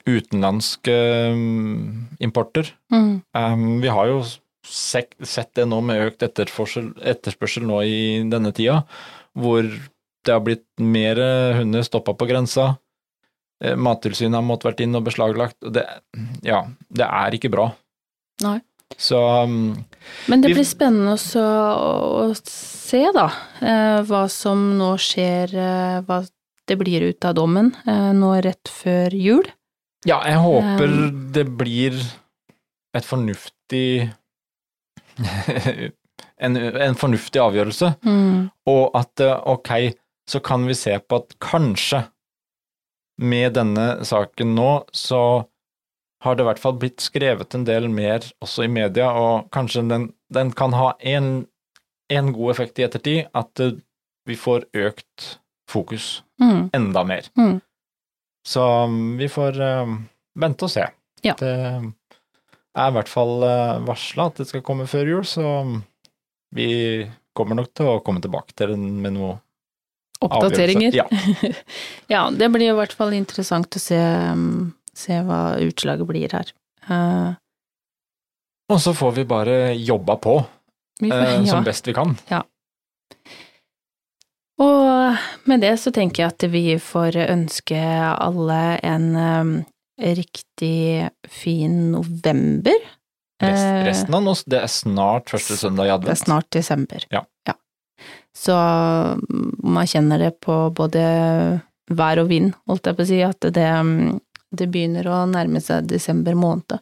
utenlandske 0.10 0.96
mm, 1.36 2.18
importer. 2.26 2.72
Mm, 2.94 3.22
Um, 3.36 3.82
vi 3.84 3.92
har 3.92 4.08
jo 4.08 4.22
sett, 4.66 5.14
det 5.54 5.66
nå 5.68 5.82
med 5.86 6.08
økt 6.08 6.24
etterspørsel, 6.26 7.66
nå 7.68 7.82
i 7.86 8.00
denne 8.32 8.54
tida, 8.56 8.80
hvor 9.38 9.68
det 9.68 10.34
har 10.34 10.42
blitt 10.42 10.66
mer 10.82 11.20
hunder 11.60 11.84
stoppa 11.86 12.16
på 12.18 12.28
grensa. 12.30 12.78
Eh, 13.64 13.76
Mattilsynet 13.76 14.40
har 14.40 14.46
måttet 14.46 14.72
vært 14.72 14.86
inn 14.86 14.98
og 14.98 15.06
beslaglagt. 15.08 15.58
Det, 15.76 15.84
ja, 16.46 16.64
det 16.90 17.08
er 17.08 17.38
ikke 17.38 17.52
bra. 17.54 17.70
Nei. 18.44 18.60
Så 19.02 19.18
Men 20.30 20.44
det 20.44 20.54
blir 20.54 20.66
spennende 20.68 21.16
å, 21.18 21.46
å 22.22 22.26
se, 22.38 23.02
da, 23.16 23.26
eh, 23.60 24.00
hva 24.08 24.26
som 24.32 24.62
nå 24.80 24.94
skjer, 25.02 25.56
eh, 25.58 25.98
hva 26.06 26.22
det 26.68 26.78
blir 26.80 27.04
ut 27.12 27.26
av 27.26 27.36
dommen 27.38 27.72
eh, 27.88 28.12
nå 28.18 28.34
rett 28.46 28.70
før 28.72 29.14
jul. 29.14 29.46
ja, 30.06 30.20
jeg 30.28 30.40
håper 30.42 30.96
det 31.36 31.46
blir 31.58 31.98
et 32.96 33.06
fornuftig 33.06 34.12
en, 36.46 36.58
en 36.58 36.98
fornuftig 37.00 37.42
avgjørelse. 37.42 37.94
Mm, 38.06 38.50
Og 38.72 38.84
at 38.98 39.24
eh, 39.24 39.36
ok, 39.52 39.72
så 40.30 40.42
kan 40.44 40.66
vi 40.68 40.76
se 40.78 40.98
på 41.00 41.22
at 41.22 41.36
kanskje 41.44 42.06
med 43.22 43.54
denne 43.56 44.04
saken 44.04 44.56
nå, 44.58 44.70
så 44.92 45.46
har 46.26 46.36
det 46.36 46.44
i 46.44 46.48
hvert 46.50 46.60
fall 46.60 46.76
blitt 46.82 47.04
skrevet 47.04 47.54
en 47.56 47.66
del 47.68 47.88
mer 47.92 48.26
også 48.44 48.66
i 48.66 48.72
media, 48.72 49.12
og 49.14 49.50
kanskje 49.56 49.86
den, 49.88 50.10
den 50.34 50.52
kan 50.58 50.74
ha 50.76 50.94
en, 51.00 51.46
en 52.12 52.32
god 52.36 52.56
effekt 52.56 52.80
i 52.82 52.88
ettertid, 52.88 53.28
at 53.36 53.60
eh, 53.64 53.78
vi 54.26 54.36
får 54.40 54.66
økt 54.74 55.36
fokus 55.70 56.24
mm, 56.42 56.70
enda 56.74 57.04
mer. 57.08 57.30
mm. 57.38 57.60
Så 58.46 58.62
um, 58.86 59.16
vi 59.18 59.30
får 59.32 59.58
uh, 59.62 59.94
vente 60.38 60.68
og 60.68 60.72
se. 60.72 60.86
Ja. 61.26 61.34
Det, 61.40 61.54
er 62.76 62.92
i 62.92 62.96
hvert 62.98 63.10
fall 63.10 63.40
varsla 63.88 64.28
at 64.30 64.42
det 64.42 64.50
skal 64.50 64.62
komme 64.66 64.86
før 64.86 65.08
jul, 65.08 65.24
så 65.26 65.46
vi 66.54 66.68
kommer 67.36 67.58
nok 67.58 67.72
til 67.74 67.88
å 67.90 68.02
komme 68.06 68.22
tilbake 68.22 68.54
til 68.54 68.76
den 68.76 69.00
med 69.02 69.16
noe 69.16 69.38
Oppdateringer. 70.26 70.96
Ja. 70.96 71.06
ja, 72.08 72.22
det 72.32 72.50
blir 72.54 72.72
i 72.72 72.76
hvert 72.78 72.94
fall 72.96 73.14
interessant 73.18 73.76
å 73.76 73.82
se, 73.82 74.00
um, 74.32 74.74
se 74.96 75.20
hva 75.26 75.58
utslaget 75.64 76.08
blir 76.08 76.36
her. 76.38 76.52
Uh, 76.88 77.36
og 78.72 78.82
så 78.82 78.96
får 78.98 79.18
vi 79.20 79.26
bare 79.30 79.58
jobba 79.76 80.16
på 80.22 80.40
får, 81.04 81.46
som 81.46 81.60
ja. 81.60 81.64
best 81.66 81.88
vi 81.88 81.94
kan. 81.98 82.16
Ja. 82.32 82.42
Og 84.64 85.24
med 85.50 85.64
det 85.66 85.74
så 85.82 85.92
tenker 85.92 86.24
jeg 86.24 86.34
at 86.34 86.46
vi 86.52 86.66
får 86.80 87.18
ønske 87.26 87.80
alle 87.80 88.60
en 88.88 89.08
um, 89.16 89.56
riktig 90.00 91.10
fin 91.28 91.92
november. 91.92 92.78
Rest, 93.44 93.66
Eh, 93.66 93.84
resten 93.84 94.16
av 94.16 94.24
nå, 94.24 94.34
det 94.48 94.62
er 94.64 94.72
snart 94.72 95.32
første 95.34 95.58
søndag 95.60 95.90
i 95.90 95.92
advent. 95.92 96.08
Det 96.08 96.16
er 96.16 96.24
snart 96.24 96.52
desember. 96.56 97.08
Ja. 97.12 97.26
Så 98.36 98.56
mm, 98.56 99.60
man 99.64 99.88
kjenner 99.88 100.20
det 100.20 100.34
på 100.44 100.56
både 100.76 101.04
vær 101.92 102.22
og 102.24 102.30
vind, 102.32 102.54
holdt 102.68 102.90
jeg 102.90 102.98
på 102.98 103.06
å 103.06 103.10
si, 103.12 103.22
at 103.24 103.48
det, 103.56 103.70
mm, 103.88 104.18
det 104.56 104.70
begynner 104.74 105.08
å 105.08 105.22
nærme 105.30 105.62
seg 105.64 105.88
desember 105.90 106.36
måned. 106.38 106.80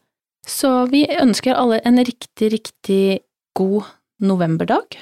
Så 0.48 0.72
vi 0.92 1.06
ønsker 1.08 1.56
alle 1.56 1.80
en 1.88 2.02
riktig, 2.04 2.52
riktig 2.58 3.04
god 3.58 3.94
novemberdag. 4.24 4.98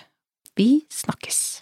Vi 0.60 0.84
snakkes! 0.92 1.62